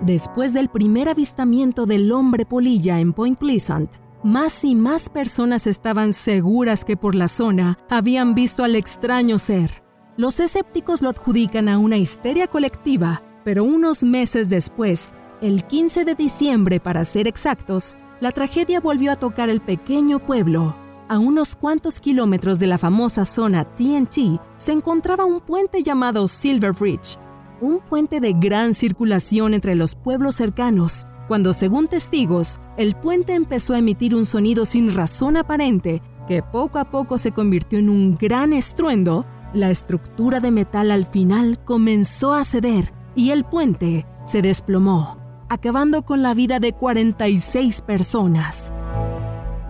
Después 0.00 0.54
del 0.54 0.70
primer 0.70 1.10
avistamiento 1.10 1.84
del 1.84 2.10
hombre 2.12 2.46
polilla 2.46 2.98
en 3.00 3.12
Point 3.12 3.38
Pleasant, 3.38 3.96
más 4.22 4.64
y 4.64 4.74
más 4.74 5.10
personas 5.10 5.66
estaban 5.66 6.14
seguras 6.14 6.84
que 6.84 6.96
por 6.96 7.14
la 7.14 7.28
zona 7.28 7.78
habían 7.90 8.34
visto 8.34 8.64
al 8.64 8.74
extraño 8.74 9.36
ser. 9.38 9.82
Los 10.16 10.40
escépticos 10.40 11.02
lo 11.02 11.10
adjudican 11.10 11.68
a 11.68 11.76
una 11.76 11.98
histeria 11.98 12.46
colectiva, 12.46 13.22
pero 13.44 13.64
unos 13.64 14.02
meses 14.02 14.48
después, 14.48 15.12
el 15.40 15.64
15 15.64 16.04
de 16.04 16.14
diciembre 16.14 16.80
para 16.80 17.04
ser 17.04 17.28
exactos, 17.28 17.96
la 18.20 18.30
tragedia 18.30 18.80
volvió 18.80 19.12
a 19.12 19.16
tocar 19.16 19.50
el 19.50 19.60
pequeño 19.60 20.18
pueblo. 20.18 20.74
A 21.08 21.18
unos 21.18 21.54
cuantos 21.54 22.00
kilómetros 22.00 22.58
de 22.58 22.66
la 22.66 22.78
famosa 22.78 23.24
zona 23.24 23.64
TNT 23.64 24.40
se 24.56 24.72
encontraba 24.72 25.24
un 25.24 25.40
puente 25.40 25.82
llamado 25.82 26.26
Silver 26.26 26.72
Bridge, 26.72 27.18
un 27.60 27.80
puente 27.80 28.20
de 28.20 28.32
gran 28.32 28.74
circulación 28.74 29.54
entre 29.54 29.74
los 29.74 29.94
pueblos 29.94 30.34
cercanos, 30.34 31.06
cuando 31.28 31.52
según 31.52 31.86
testigos, 31.86 32.60
el 32.76 32.94
puente 32.96 33.34
empezó 33.34 33.74
a 33.74 33.78
emitir 33.78 34.14
un 34.14 34.24
sonido 34.24 34.64
sin 34.64 34.94
razón 34.94 35.36
aparente 35.36 36.00
que 36.26 36.42
poco 36.42 36.78
a 36.78 36.90
poco 36.90 37.18
se 37.18 37.32
convirtió 37.32 37.78
en 37.78 37.88
un 37.88 38.16
gran 38.16 38.52
estruendo, 38.52 39.26
la 39.52 39.70
estructura 39.70 40.40
de 40.40 40.50
metal 40.50 40.90
al 40.90 41.04
final 41.04 41.58
comenzó 41.64 42.34
a 42.34 42.44
ceder 42.44 42.92
y 43.14 43.30
el 43.30 43.44
puente 43.44 44.06
se 44.24 44.42
desplomó, 44.42 45.18
acabando 45.48 46.02
con 46.02 46.22
la 46.22 46.34
vida 46.34 46.60
de 46.60 46.72
46 46.72 47.82
personas. 47.82 48.72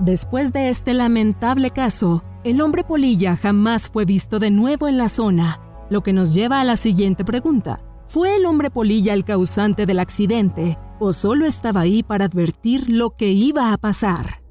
Después 0.01 0.53
de 0.53 0.69
este 0.69 0.95
lamentable 0.95 1.71
caso, 1.71 2.23
el 2.45 2.61
hombre 2.61 2.85
polilla 2.85 3.37
jamás 3.37 3.91
fue 3.91 4.05
visto 4.05 4.39
de 4.39 4.51
nuevo 4.51 4.89
en 4.89 4.99
la 4.99 5.09
zona 5.09 5.61
lo 5.89 6.03
que 6.03 6.13
nos 6.13 6.35
lleva 6.35 6.61
a 6.61 6.65
la 6.65 6.77
siguiente 6.77 7.25
pregunta. 7.25 7.83
¿Fue 8.07 8.37
el 8.37 8.47
hombre 8.47 8.71
polilla 8.71 9.15
el 9.15 9.25
causante 9.25 9.87
del 9.87 9.99
accidente 9.99 10.79
o 11.01 11.13
solo 11.13 11.47
estaba 11.47 11.81
ahí 11.81 12.03
para 12.03 12.27
advertir 12.27 12.91
lo 12.91 13.11
que 13.11 13.31
iba 13.31 13.73
a 13.73 13.79
pasar? 13.79 14.46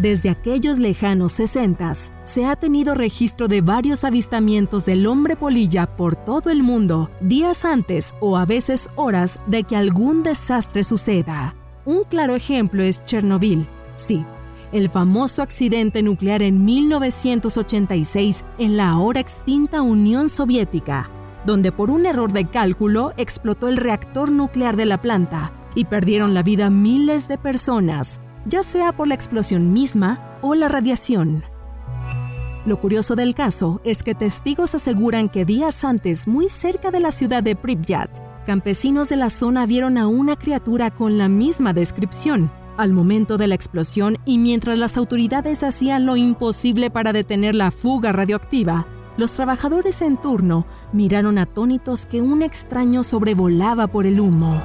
Desde 0.00 0.30
aquellos 0.30 0.78
lejanos 0.78 1.32
sesentas, 1.32 2.10
se 2.24 2.46
ha 2.46 2.56
tenido 2.56 2.94
registro 2.94 3.48
de 3.48 3.60
varios 3.60 4.02
avistamientos 4.02 4.86
del 4.86 5.06
hombre 5.06 5.36
polilla 5.36 5.94
por 5.94 6.16
todo 6.16 6.48
el 6.48 6.62
mundo, 6.62 7.10
días 7.20 7.66
antes 7.66 8.14
o 8.18 8.38
a 8.38 8.46
veces 8.46 8.88
horas 8.96 9.42
de 9.46 9.62
que 9.62 9.76
algún 9.76 10.22
desastre 10.22 10.84
suceda. 10.84 11.54
Un 11.84 12.04
claro 12.04 12.34
ejemplo 12.34 12.82
es 12.82 13.02
Chernobyl. 13.02 13.68
Sí, 13.94 14.24
el 14.72 14.88
famoso 14.88 15.42
accidente 15.42 16.02
nuclear 16.02 16.42
en 16.42 16.64
1986 16.64 18.46
en 18.56 18.78
la 18.78 18.88
ahora 18.88 19.20
extinta 19.20 19.82
Unión 19.82 20.30
Soviética, 20.30 21.10
donde 21.44 21.72
por 21.72 21.90
un 21.90 22.06
error 22.06 22.32
de 22.32 22.48
cálculo 22.48 23.12
explotó 23.18 23.68
el 23.68 23.76
reactor 23.76 24.32
nuclear 24.32 24.76
de 24.76 24.86
la 24.86 25.02
planta 25.02 25.52
y 25.74 25.84
perdieron 25.84 26.32
la 26.32 26.42
vida 26.42 26.70
miles 26.70 27.28
de 27.28 27.36
personas, 27.36 28.22
ya 28.44 28.62
sea 28.62 28.92
por 28.92 29.08
la 29.08 29.14
explosión 29.14 29.72
misma 29.72 30.38
o 30.42 30.54
la 30.54 30.68
radiación. 30.68 31.44
Lo 32.66 32.78
curioso 32.78 33.16
del 33.16 33.34
caso 33.34 33.80
es 33.84 34.02
que 34.02 34.14
testigos 34.14 34.74
aseguran 34.74 35.28
que 35.28 35.44
días 35.44 35.82
antes, 35.84 36.28
muy 36.28 36.48
cerca 36.48 36.90
de 36.90 37.00
la 37.00 37.10
ciudad 37.10 37.42
de 37.42 37.56
Pripyat, 37.56 38.18
campesinos 38.44 39.08
de 39.08 39.16
la 39.16 39.30
zona 39.30 39.64
vieron 39.64 39.96
a 39.96 40.06
una 40.06 40.36
criatura 40.36 40.90
con 40.90 41.16
la 41.16 41.28
misma 41.28 41.72
descripción, 41.72 42.50
al 42.76 42.92
momento 42.92 43.38
de 43.38 43.46
la 43.46 43.54
explosión 43.54 44.18
y 44.24 44.38
mientras 44.38 44.78
las 44.78 44.96
autoridades 44.96 45.62
hacían 45.62 46.06
lo 46.06 46.16
imposible 46.16 46.90
para 46.90 47.12
detener 47.12 47.54
la 47.54 47.70
fuga 47.70 48.12
radioactiva, 48.12 48.86
los 49.16 49.32
trabajadores 49.32 50.00
en 50.02 50.18
turno 50.18 50.66
miraron 50.92 51.38
atónitos 51.38 52.06
que 52.06 52.22
un 52.22 52.42
extraño 52.42 53.02
sobrevolaba 53.02 53.86
por 53.86 54.06
el 54.06 54.18
humo. 54.18 54.62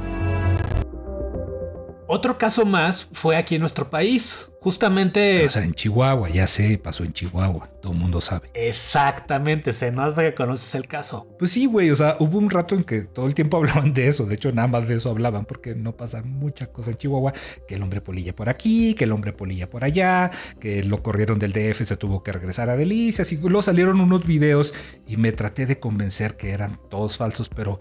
Otro 2.08 2.38
caso 2.38 2.66
más 2.66 3.08
fue 3.14 3.36
aquí 3.36 3.56
en 3.56 3.62
nuestro 3.62 3.90
país. 3.90 4.50
Justamente. 4.66 5.46
O 5.46 5.50
sea, 5.50 5.64
en 5.64 5.76
Chihuahua, 5.76 6.28
ya 6.30 6.48
sé, 6.48 6.80
pasó 6.80 7.04
en 7.04 7.14
Chihuahua. 7.14 7.68
Todo 7.82 7.94
el 7.94 8.00
mundo 8.00 8.20
sabe. 8.20 8.50
Exactamente, 8.56 9.74
se 9.74 9.92
nota 9.92 10.24
que 10.24 10.34
conoces 10.34 10.74
el 10.74 10.88
caso. 10.88 11.28
Pues 11.38 11.52
sí, 11.52 11.68
güey. 11.68 11.92
O 11.92 11.96
sea, 11.96 12.16
hubo 12.20 12.40
un 12.40 12.50
rato 12.50 12.74
en 12.74 12.84
que 12.84 13.02
todo 13.02 13.28
el 13.28 13.36
tiempo 13.36 13.58
hablaban 13.58 13.94
de 13.94 14.08
eso. 14.08 14.26
De 14.26 14.36
hecho, 14.36 14.52
nada 14.52 14.68
más 14.68 14.88
de 14.88 14.96
eso 14.96 15.12
hablaban 15.12 15.46
porque 15.46 15.76
no 15.76 15.96
pasa 15.96 16.24
mucha 16.24 16.68
cosa 16.68 16.92
en 16.92 16.98
Chihuahua. 16.98 17.34
Que 17.68 17.76
el 17.76 17.84
hombre 17.84 18.02
polilla 18.02 18.36
por 18.36 18.50
aquí, 18.50 18.96
que 18.96 19.04
el 19.04 19.12
hombre 19.12 19.34
polilla 19.34 19.70
por 19.70 19.84
allá, 19.84 20.32
que 20.60 20.84
lo 20.84 21.04
corrieron 21.04 21.38
del 21.38 21.54
DF, 21.54 21.84
se 21.84 21.98
tuvo 21.98 22.24
que 22.24 22.32
regresar 22.32 22.70
a 22.70 22.76
Delicias. 22.76 23.32
Y 23.32 23.38
luego 23.38 23.62
salieron 23.62 24.02
unos 24.02 24.26
videos 24.26 24.74
y 25.06 25.18
me 25.18 25.32
traté 25.32 25.68
de 25.68 25.80
convencer 25.80 26.38
que 26.38 26.52
eran 26.52 26.80
todos 26.90 27.18
falsos. 27.18 27.50
Pero 27.50 27.80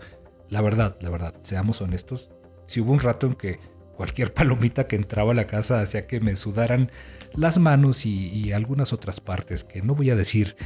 la 0.50 0.60
verdad, 0.60 0.96
la 1.00 1.08
verdad, 1.08 1.34
seamos 1.42 1.80
honestos. 1.80 2.30
Si 2.66 2.80
hubo 2.80 2.92
un 2.92 3.00
rato 3.00 3.26
en 3.26 3.34
que 3.34 3.58
cualquier 3.94 4.33
palomita 4.33 4.87
que 4.87 4.96
entraba 4.96 5.33
a 5.33 5.35
la 5.35 5.46
casa 5.46 5.80
hacía 5.80 6.07
que 6.07 6.20
me 6.20 6.37
sudaran 6.37 6.90
las 7.35 7.59
manos 7.59 8.07
y, 8.07 8.52
algunas 8.52 8.92
otras 8.92 9.20
partes 9.20 9.64
que 9.64 9.83
no 9.83 9.94
voy 9.94 10.11
a 10.11 10.16
decir. 10.16 10.57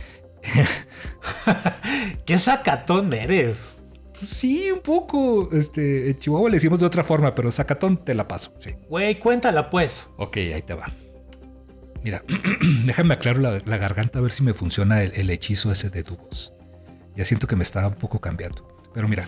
¿Qué 2.27 2.39
sacatón 2.39 3.13
eres? 3.13 3.77
Pues 4.19 4.31
sí, 4.31 4.71
un 4.71 4.81
poco. 4.81 5.49
Este, 5.53 6.11
en 6.11 6.19
Chihuahua 6.19 6.51
le 6.51 6.57
decimos 6.57 6.81
de 6.81 6.87
otra 6.87 7.05
forma, 7.05 7.35
pero 7.35 7.51
sacatón 7.51 8.05
te 8.05 8.15
la 8.15 8.29
paso, 8.29 8.55
sí. 8.59 8.75
Güey, 8.89 9.19
cuéntala 9.19 9.71
pues. 9.71 10.11
Ok, 10.17 10.37
ahí 10.37 10.63
te 10.63 10.75
va. 10.75 10.93
Mira, 12.03 12.23
déjame 12.85 13.15
aclarar 13.15 13.63
la, 13.65 13.77
garganta 13.77 14.19
a 14.19 14.23
ver 14.23 14.33
si 14.33 14.43
me 14.43 14.55
funciona 14.55 15.03
el, 15.03 15.13
el 15.15 15.31
hechizo 15.31 15.73
ese 15.73 15.91
de 15.91 16.03
dubos. 16.03 16.53
Ya 17.15 17.25
siento 17.25 17.47
que 17.47 17.57
me 17.57 17.65
está 17.65 17.87
un 17.89 17.95
poco 17.95 18.21
cambiando. 18.21 18.69
Pero 18.95 19.09
mira. 19.09 19.27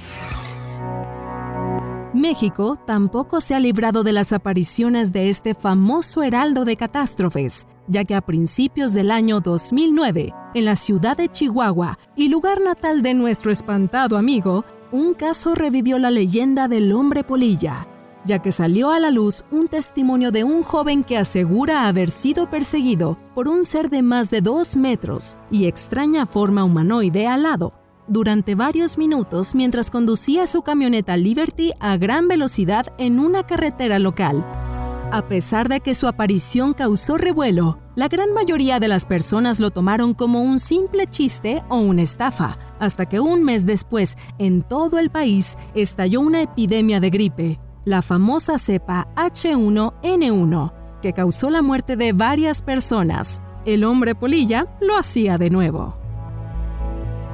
México 2.20 2.76
tampoco 2.87 3.40
se 3.40 3.54
ha 3.54 3.61
librado 3.61 4.02
de 4.04 4.12
las 4.12 4.35
apariciones 4.35 5.11
de 5.11 5.30
este 5.30 5.54
famoso 5.54 6.22
heraldo 6.22 6.66
de 6.66 6.76
catástrofes, 6.76 7.66
ya 7.88 8.04
que 8.04 8.14
a 8.14 8.20
principios 8.20 8.92
del 8.92 9.11
año 9.11 9.40
2009, 9.40 10.35
en 10.54 10.64
la 10.66 10.76
ciudad 10.76 11.16
de 11.16 11.30
Chihuahua 11.30 11.98
y 12.16 12.28
lugar 12.28 12.61
natal 12.61 13.00
de 13.00 13.14
nuestro 13.14 13.50
espantado 13.50 14.18
amigo, 14.18 14.66
un 14.92 15.14
caso 15.14 15.54
revivió 15.54 15.98
la 15.98 16.11
leyenda 16.11 16.68
del 16.68 16.92
hombre 16.92 17.24
polilla. 17.24 17.87
ya 18.22 18.38
que 18.38 18.52
salió 18.52 18.90
a 18.90 18.98
la 18.98 19.11
luz 19.11 19.46
un 19.50 19.68
testimonio 19.68 20.30
de 20.30 20.44
un 20.44 20.62
joven 20.62 21.04
que 21.04 21.16
asegura 21.16 21.88
haber 21.88 22.11
sido 22.11 22.50
perseguido 22.50 23.18
por 23.35 23.48
un 23.48 23.64
ser 23.64 23.88
de 23.88 24.02
más 24.02 24.28
de 24.28 24.42
dos 24.42 24.76
metros 24.76 25.38
y 25.50 25.64
extraña 25.64 26.26
forma 26.26 26.64
humanoide 26.64 27.26
al 27.26 27.44
lado 27.44 27.79
durante 28.10 28.56
varios 28.56 28.98
minutos 28.98 29.54
mientras 29.54 29.90
conducía 29.90 30.48
su 30.48 30.62
camioneta 30.62 31.16
Liberty 31.16 31.72
a 31.78 31.96
gran 31.96 32.26
velocidad 32.26 32.92
en 32.98 33.20
una 33.20 33.46
carretera 33.46 34.00
local. 34.00 34.44
A 35.12 35.26
pesar 35.28 35.68
de 35.68 35.80
que 35.80 35.94
su 35.94 36.06
aparición 36.06 36.74
causó 36.74 37.16
revuelo, 37.16 37.78
la 37.94 38.08
gran 38.08 38.32
mayoría 38.32 38.80
de 38.80 38.88
las 38.88 39.04
personas 39.04 39.60
lo 39.60 39.70
tomaron 39.70 40.14
como 40.14 40.42
un 40.42 40.58
simple 40.58 41.06
chiste 41.06 41.62
o 41.68 41.78
una 41.78 42.02
estafa, 42.02 42.58
hasta 42.78 43.06
que 43.06 43.20
un 43.20 43.44
mes 43.44 43.64
después, 43.64 44.16
en 44.38 44.62
todo 44.62 44.98
el 44.98 45.10
país, 45.10 45.56
estalló 45.74 46.20
una 46.20 46.42
epidemia 46.42 47.00
de 47.00 47.10
gripe, 47.10 47.58
la 47.84 48.02
famosa 48.02 48.58
cepa 48.58 49.08
H1N1, 49.16 50.72
que 51.00 51.12
causó 51.12 51.48
la 51.50 51.62
muerte 51.62 51.96
de 51.96 52.12
varias 52.12 52.62
personas. 52.62 53.42
El 53.64 53.84
hombre 53.84 54.14
polilla 54.14 54.66
lo 54.80 54.96
hacía 54.96 55.38
de 55.38 55.50
nuevo. 55.50 55.99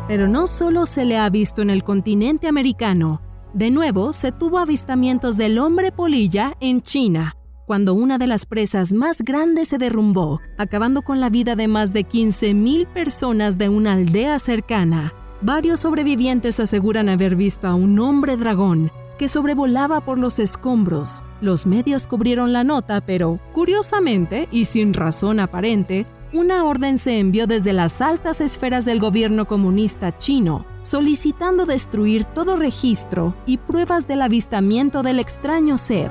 Pero 0.09 0.29
no 0.29 0.47
solo 0.47 0.87
se 0.87 1.05
le 1.05 1.19
ha 1.19 1.29
visto 1.31 1.62
en 1.62 1.71
el 1.71 1.83
continente 1.83 2.47
americano, 2.47 3.21
de 3.55 3.71
nuevo 3.71 4.12
se 4.12 4.33
tuvo 4.33 4.59
avistamientos 4.59 5.37
del 5.37 5.59
hombre 5.59 5.90
polilla 5.90 6.55
en 6.61 6.83
China, 6.83 7.37
cuando 7.66 7.95
una 7.95 8.16
de 8.19 8.29
las 8.29 8.47
presas 8.47 8.92
más 8.92 9.23
grandes 9.23 9.69
se 9.69 9.79
derrumbó, 9.79 10.40
acabando 10.59 11.03
con 11.03 11.21
la 11.21 11.31
vida 11.31 11.57
de 11.57 11.66
más 11.66 11.92
de 11.92 12.07
15.000 12.07 12.87
personas 12.87 13.59
de 13.59 13.69
una 13.69 13.95
aldea 13.95 14.38
cercana. 14.38 15.12
Varios 15.42 15.81
sobrevivientes 15.81 16.61
aseguran 16.61 17.09
haber 17.09 17.35
visto 17.35 17.66
a 17.66 17.75
un 17.75 17.99
hombre 17.99 18.37
dragón 18.37 18.92
que 19.19 19.29
sobrevolaba 19.29 20.05
por 20.05 20.19
los 20.19 20.38
escombros. 20.38 21.25
Los 21.40 21.66
medios 21.66 22.07
cubrieron 22.07 22.53
la 22.53 22.62
nota, 22.62 23.01
pero, 23.01 23.40
curiosamente 23.53 24.49
y 24.53 24.66
sin 24.66 24.95
razón 24.95 25.40
aparente, 25.40 26.07
una 26.37 26.64
orden 26.64 26.99
se 26.99 27.18
envió 27.18 27.46
desde 27.46 27.72
las 27.72 28.01
altas 28.01 28.40
esferas 28.40 28.85
del 28.85 29.01
gobierno 29.01 29.46
comunista 29.46 30.16
chino, 30.16 30.66
solicitando 30.83 31.64
destruir 31.64 32.25
todo 32.25 32.57
registro 32.57 33.35
y 33.46 33.57
pruebas 33.57 34.07
del 34.07 34.22
avistamiento 34.22 35.03
del 35.03 35.18
extraño 35.18 35.79
ser 35.79 36.11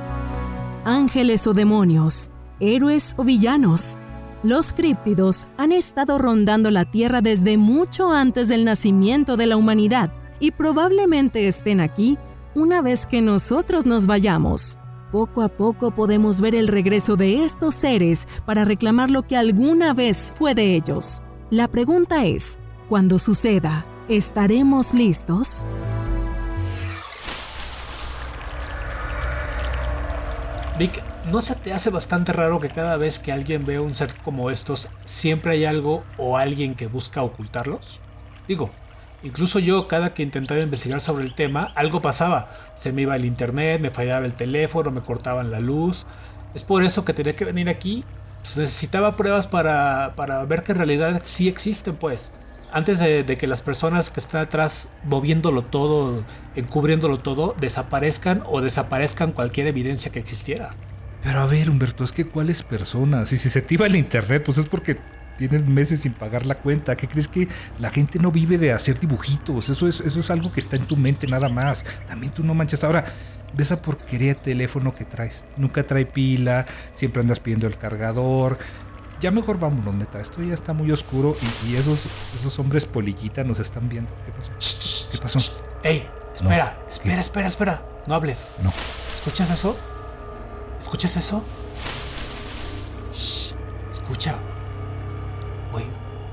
ángeles 0.83 1.47
o 1.47 1.53
demonios, 1.53 2.29
héroes 2.59 3.13
o 3.17 3.23
villanos. 3.23 3.97
Los 4.43 4.73
críptidos 4.73 5.47
han 5.57 5.71
estado 5.71 6.17
rondando 6.19 6.69
la 6.69 6.85
Tierra 6.85 7.21
desde 7.21 7.57
mucho 7.57 8.11
antes 8.11 8.47
del 8.47 8.65
nacimiento 8.65 9.37
de 9.37 9.47
la 9.47 9.57
humanidad 9.57 10.13
y 10.39 10.51
probablemente 10.51 11.47
estén 11.47 11.81
aquí 11.81 12.17
una 12.53 12.81
vez 12.81 13.07
que 13.07 13.21
nosotros 13.21 13.85
nos 13.85 14.05
vayamos. 14.05 14.77
Poco 15.11 15.43
a 15.43 15.49
poco 15.49 15.91
podemos 15.91 16.41
ver 16.41 16.55
el 16.55 16.67
regreso 16.67 17.15
de 17.15 17.43
estos 17.43 17.75
seres 17.75 18.27
para 18.45 18.65
reclamar 18.65 19.11
lo 19.11 19.23
que 19.23 19.37
alguna 19.37 19.93
vez 19.93 20.33
fue 20.35 20.55
de 20.55 20.75
ellos. 20.75 21.21
La 21.51 21.67
pregunta 21.67 22.25
es, 22.25 22.57
cuando 22.89 23.19
suceda, 23.19 23.85
¿estaremos 24.09 24.93
listos? 24.95 25.67
Vic, 30.79 31.01
¿no 31.31 31.39
se 31.39 31.55
te 31.55 31.71
hace 31.71 31.91
bastante 31.91 32.33
raro 32.33 32.59
que 32.59 32.69
cada 32.69 32.97
vez 32.97 33.19
que 33.19 33.31
alguien 33.31 33.63
ve 33.63 33.79
un 33.79 33.93
ser 33.93 34.13
como 34.23 34.49
estos, 34.49 34.89
siempre 35.03 35.53
hay 35.53 35.65
algo 35.65 36.03
o 36.17 36.37
alguien 36.37 36.73
que 36.73 36.87
busca 36.87 37.21
ocultarlos? 37.21 38.01
Digo, 38.47 38.71
incluso 39.25 39.59
yo 39.59 39.87
cada 39.87 40.13
que 40.13 40.23
intentaba 40.23 40.61
investigar 40.61 41.01
sobre 41.01 41.25
el 41.25 41.33
tema, 41.35 41.73
algo 41.75 42.01
pasaba. 42.01 42.49
Se 42.75 42.93
me 42.93 43.01
iba 43.01 43.15
el 43.15 43.25
internet, 43.25 43.81
me 43.81 43.89
fallaba 43.89 44.25
el 44.25 44.35
teléfono, 44.35 44.91
me 44.91 45.01
cortaban 45.01 45.51
la 45.51 45.59
luz. 45.59 46.05
Es 46.53 46.63
por 46.63 46.83
eso 46.83 47.03
que 47.03 47.13
tenía 47.13 47.35
que 47.35 47.43
venir 47.43 47.67
aquí. 47.67 48.05
Pues 48.41 48.55
necesitaba 48.57 49.17
pruebas 49.17 49.47
para, 49.47 50.13
para 50.15 50.45
ver 50.45 50.63
que 50.63 50.71
en 50.71 50.77
realidad 50.77 51.21
sí 51.25 51.47
existen, 51.47 51.95
pues 51.95 52.31
antes 52.71 52.99
de, 52.99 53.25
que 53.37 53.47
las 53.47 53.61
personas 53.61 54.09
que 54.09 54.19
están 54.19 54.41
atrás 54.41 54.91
moviéndolo 55.05 55.63
todo, 55.63 56.25
encubriéndolo 56.55 57.19
todo, 57.19 57.55
desaparezcan 57.59 58.43
o 58.45 58.61
desaparezcan 58.61 59.31
cualquier 59.31 59.67
evidencia 59.67 60.11
que 60.11 60.19
existiera. 60.19 60.75
Pero 61.23 61.39
a 61.39 61.45
ver, 61.45 61.69
Humberto, 61.69 62.03
es 62.03 62.11
que 62.11 62.27
cuáles 62.27 62.63
personas, 62.63 63.31
y 63.31 63.37
si 63.37 63.49
se 63.49 63.65
iba 63.69 63.87
el 63.87 63.95
internet, 63.95 64.43
pues 64.45 64.57
es 64.57 64.67
porque 64.67 64.97
tienes 65.37 65.65
meses 65.67 66.01
sin 66.01 66.13
pagar 66.13 66.45
la 66.45 66.55
cuenta. 66.55 66.95
¿Qué 66.95 67.07
crees 67.07 67.27
que 67.27 67.47
la 67.79 67.89
gente 67.89 68.19
no 68.19 68.31
vive 68.31 68.57
de 68.57 68.71
hacer 68.71 68.99
dibujitos? 68.99 69.69
Eso 69.69 69.87
es, 69.87 70.01
eso 70.01 70.19
es 70.19 70.29
algo 70.29 70.51
que 70.51 70.59
está 70.59 70.75
en 70.75 70.85
tu 70.85 70.97
mente 70.97 71.27
nada 71.27 71.49
más. 71.49 71.85
También 72.07 72.33
tú 72.33 72.43
no 72.43 72.53
manchas. 72.53 72.83
Ahora, 72.83 73.05
ves 73.53 73.67
esa 73.67 73.81
porquería 73.81 74.29
de 74.29 74.35
teléfono 74.35 74.93
que 74.93 75.05
traes. 75.05 75.45
Nunca 75.57 75.85
trae 75.85 76.05
pila, 76.05 76.65
siempre 76.93 77.21
andas 77.21 77.39
pidiendo 77.39 77.67
el 77.67 77.77
cargador, 77.77 78.57
ya 79.21 79.31
mejor 79.31 79.59
vámonos, 79.59 79.95
neta. 79.95 80.19
Esto 80.19 80.43
ya 80.43 80.53
está 80.53 80.73
muy 80.73 80.91
oscuro 80.91 81.35
y, 81.65 81.75
esos, 81.75 82.05
esos 82.35 82.59
hombres 82.59 82.85
polillita 82.85 83.43
nos 83.43 83.59
están 83.59 83.87
viendo. 83.89 84.13
¿Qué 84.25 84.31
pasó? 84.31 84.51
¿Qué 85.11 85.17
pasó? 85.17 85.39
¡Ey! 85.83 86.07
Espera, 86.35 86.77
espera, 86.89 87.21
espera, 87.21 87.47
espera. 87.47 87.85
No 88.07 88.15
hables. 88.15 88.51
No. 88.61 88.71
¿Escuchas 89.15 89.49
eso? 89.49 89.77
¿Escuchas 90.81 91.15
eso? 91.15 91.43
Shh, 93.13 93.55
escucha. 93.91 94.35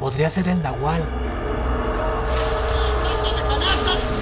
Podría 0.02 0.28
ser 0.28 0.48
el 0.48 0.60
Nahual. 0.60 1.00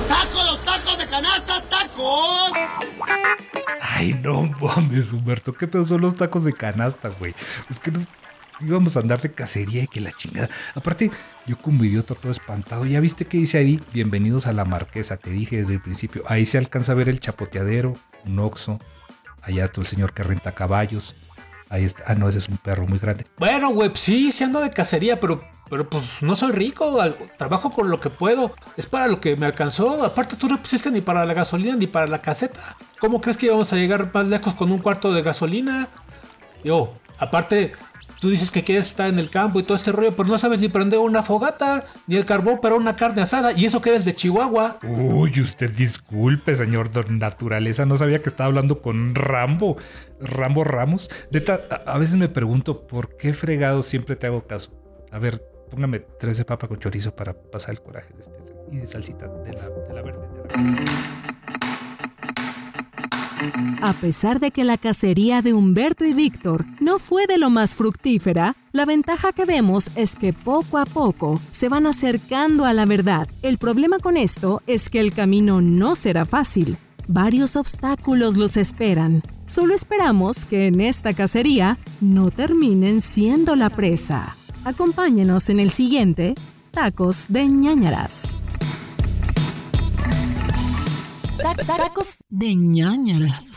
¡Tacos, 0.08 0.62
tacos 0.66 0.98
de 0.98 1.08
canasta, 1.08 1.62
tacos! 1.70 2.52
Ay, 3.80 4.12
no 4.22 4.42
mames, 4.60 5.10
Humberto. 5.10 5.54
¿Qué 5.54 5.66
pedo 5.66 5.86
son 5.86 6.02
los 6.02 6.16
tacos 6.16 6.44
de 6.44 6.52
canasta, 6.52 7.08
güey? 7.08 7.34
Es 7.70 7.80
que 7.80 7.92
no, 7.92 8.04
íbamos 8.60 8.98
a 8.98 9.00
andar 9.00 9.22
de 9.22 9.32
cacería 9.32 9.84
y 9.84 9.88
que 9.88 10.02
la 10.02 10.12
chingada. 10.12 10.50
Aparte, 10.74 11.10
yo 11.46 11.56
como 11.56 11.82
idiota 11.82 12.14
todo 12.14 12.30
espantado. 12.30 12.84
¿Ya 12.84 13.00
viste 13.00 13.24
qué 13.24 13.38
dice 13.38 13.56
ahí? 13.56 13.82
Bienvenidos 13.94 14.46
a 14.46 14.52
la 14.52 14.66
marquesa, 14.66 15.16
te 15.16 15.30
dije 15.30 15.56
desde 15.56 15.72
el 15.72 15.80
principio. 15.80 16.24
Ahí 16.28 16.44
se 16.44 16.58
alcanza 16.58 16.92
a 16.92 16.96
ver 16.96 17.08
el 17.08 17.20
chapoteadero, 17.20 17.94
un 18.26 18.38
oxo. 18.38 18.78
Allá 19.40 19.64
está 19.64 19.80
el 19.80 19.86
señor 19.86 20.12
que 20.12 20.24
renta 20.24 20.52
caballos. 20.52 21.16
Ahí 21.70 21.86
está. 21.86 22.04
Ah, 22.06 22.16
no, 22.16 22.28
ese 22.28 22.40
es 22.40 22.50
un 22.50 22.58
perro 22.58 22.86
muy 22.86 22.98
grande. 22.98 23.24
Bueno, 23.38 23.70
güey, 23.70 23.92
sí, 23.94 24.30
sí 24.30 24.44
ando 24.44 24.60
de 24.60 24.70
cacería, 24.70 25.18
pero, 25.18 25.42
pero 25.70 25.88
pues 25.88 26.04
no 26.20 26.37
soy 26.37 26.52
rico. 26.52 26.98
Trabajo 27.38 27.70
con 27.70 27.88
lo 27.88 28.00
que 28.00 28.11
puedo. 28.11 28.50
Es 28.76 28.87
para 28.87 29.06
lo 29.06 29.20
que 29.20 29.37
me 29.37 29.46
alcanzó. 29.46 30.04
Aparte, 30.04 30.37
tú 30.37 30.48
no 30.48 30.61
pusiste 30.61 30.90
ni 30.90 31.00
para 31.00 31.24
la 31.24 31.33
gasolina 31.33 31.76
ni 31.76 31.87
para 31.87 32.06
la 32.06 32.20
caseta. 32.20 32.76
¿Cómo 32.98 33.20
crees 33.20 33.37
que 33.37 33.46
íbamos 33.46 33.72
a 33.72 33.76
llegar 33.76 34.11
más 34.12 34.26
lejos 34.26 34.52
con 34.54 34.72
un 34.72 34.80
cuarto 34.80 35.12
de 35.12 35.22
gasolina? 35.22 35.88
Yo, 36.64 36.92
aparte, 37.18 37.72
Tú 38.20 38.28
dices 38.28 38.50
que 38.50 38.62
quieres 38.62 38.88
estar 38.88 39.09
en 39.09 39.18
el 39.18 39.30
campo 39.30 39.59
y 39.59 39.62
todo 39.62 39.74
este 39.74 39.92
rollo, 39.92 40.14
pero 40.14 40.28
no 40.28 40.37
sabes 40.37 40.61
ni 40.61 40.68
prender 40.68 40.98
una 40.98 41.22
fogata, 41.22 41.87
ni 42.06 42.16
el 42.16 42.26
carbón 42.26 42.61
para 42.61 42.74
una 42.74 42.94
carne 42.94 43.22
asada, 43.22 43.52
y 43.52 43.64
eso 43.64 43.80
que 43.80 43.88
eres 43.88 44.04
de 44.04 44.14
Chihuahua. 44.14 44.78
Uy, 44.83 45.40
usted 45.40 45.70
disculpe, 45.70 46.54
señor 46.54 46.92
Don 46.92 47.18
Naturaleza, 47.18 47.87
no 47.87 47.96
sabía 47.96 48.20
que 48.20 48.28
estaba 48.28 48.48
hablando 48.48 48.83
con 48.83 49.14
Rambo, 49.14 49.78
Rambo 50.20 50.64
Ramos. 50.64 51.09
a, 51.87 51.98
veces 51.98 52.16
me 52.16 52.28
pregunto, 52.28 52.87
¿por 52.87 53.16
qué 53.16 53.33
fregado 53.33 53.83
siempre 53.83 54.16
te 54.16 54.26
hago 54.26 54.46
caso? 54.46 54.70
A 55.11 55.18
ver, 55.18 55.42
póngame 55.70 56.00
tres 56.18 56.38
de 56.38 56.44
papa 56.44 56.68
con 56.68 56.78
chorizo 56.78 57.14
para 57.14 57.33
pasar 57.33 57.74
el 57.74 57.83
coraje 57.83 58.12
de 58.14 58.20
este, 58.20 58.38
y 58.70 58.78
de 58.78 58.87
salsita 58.87 59.26
de 59.28 59.52
la, 59.52 59.68
de 59.68 59.94
la 59.94 60.02
verde. 60.02 60.28
A 63.80 63.94
pesar 63.94 64.38
de 64.38 64.50
que 64.50 64.64
la 64.64 64.76
cacería 64.76 65.40
de 65.40 65.54
Humberto 65.54 66.04
y 66.04 66.12
Víctor 66.12 66.66
no 66.78 66.98
fue 66.98 67.26
de 67.26 67.38
lo 67.38 67.48
más 67.48 67.74
fructífera, 67.74 68.54
la 68.72 68.85
ventaja 68.85 69.33
que 69.33 69.46
vemos 69.46 69.90
es 69.94 70.14
que 70.14 70.35
poco 70.35 70.76
a 70.76 70.85
poco 70.85 71.40
se 71.50 71.70
van 71.70 71.87
acercando 71.87 72.66
a 72.66 72.74
la 72.74 72.85
verdad. 72.85 73.28
El 73.40 73.56
problema 73.56 73.98
con 73.98 74.18
esto 74.18 74.62
es 74.66 74.90
que 74.90 75.00
el 75.00 75.14
camino 75.14 75.62
no 75.62 75.96
será 75.96 76.26
fácil. 76.26 76.76
Varios 77.09 77.56
obstáculos 77.56 78.37
los 78.37 78.59
esperan. 78.59 79.22
Solo 79.46 79.74
esperamos 79.74 80.44
que 80.44 80.66
en 80.66 80.80
esta 80.80 81.14
cacería 81.14 81.78
no 82.00 82.30
terminen 82.30 83.00
siendo 83.00 83.56
la 83.56 83.70
presa. 83.70 84.37
Acompáñenos 84.64 85.48
en 85.48 85.58
el 85.58 85.70
siguiente 85.70 86.34
Tacos 86.70 87.24
de 87.28 87.46
ñañaras. 87.46 88.40
Tacos 91.66 92.24
de 92.28 92.54
ñañaras. 92.54 93.56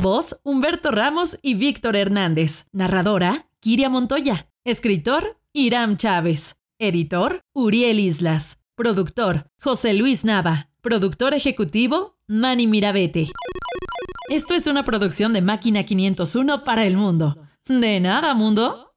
Voz, 0.00 0.38
Humberto 0.44 0.92
Ramos 0.92 1.38
y 1.42 1.54
Víctor 1.54 1.96
Hernández. 1.96 2.68
Narradora, 2.72 3.48
Kiria 3.60 3.90
Montoya. 3.90 4.48
Escritor, 4.64 5.40
Iram 5.52 5.96
Chávez. 5.96 6.60
Editor, 6.78 7.40
Uriel 7.52 7.98
Islas. 7.98 8.60
Productor, 8.76 9.50
José 9.60 9.92
Luis 9.92 10.24
Nava. 10.24 10.70
Productor 10.80 11.34
ejecutivo, 11.34 12.16
Manny 12.28 12.68
Mirabete. 12.68 13.28
Esto 14.30 14.54
es 14.54 14.68
una 14.68 14.84
producción 14.84 15.32
de 15.32 15.42
Máquina 15.42 15.82
501 15.82 16.62
para 16.62 16.84
el 16.84 16.96
mundo. 16.96 17.36
De 17.66 17.98
nada, 17.98 18.34
mundo. 18.34 18.88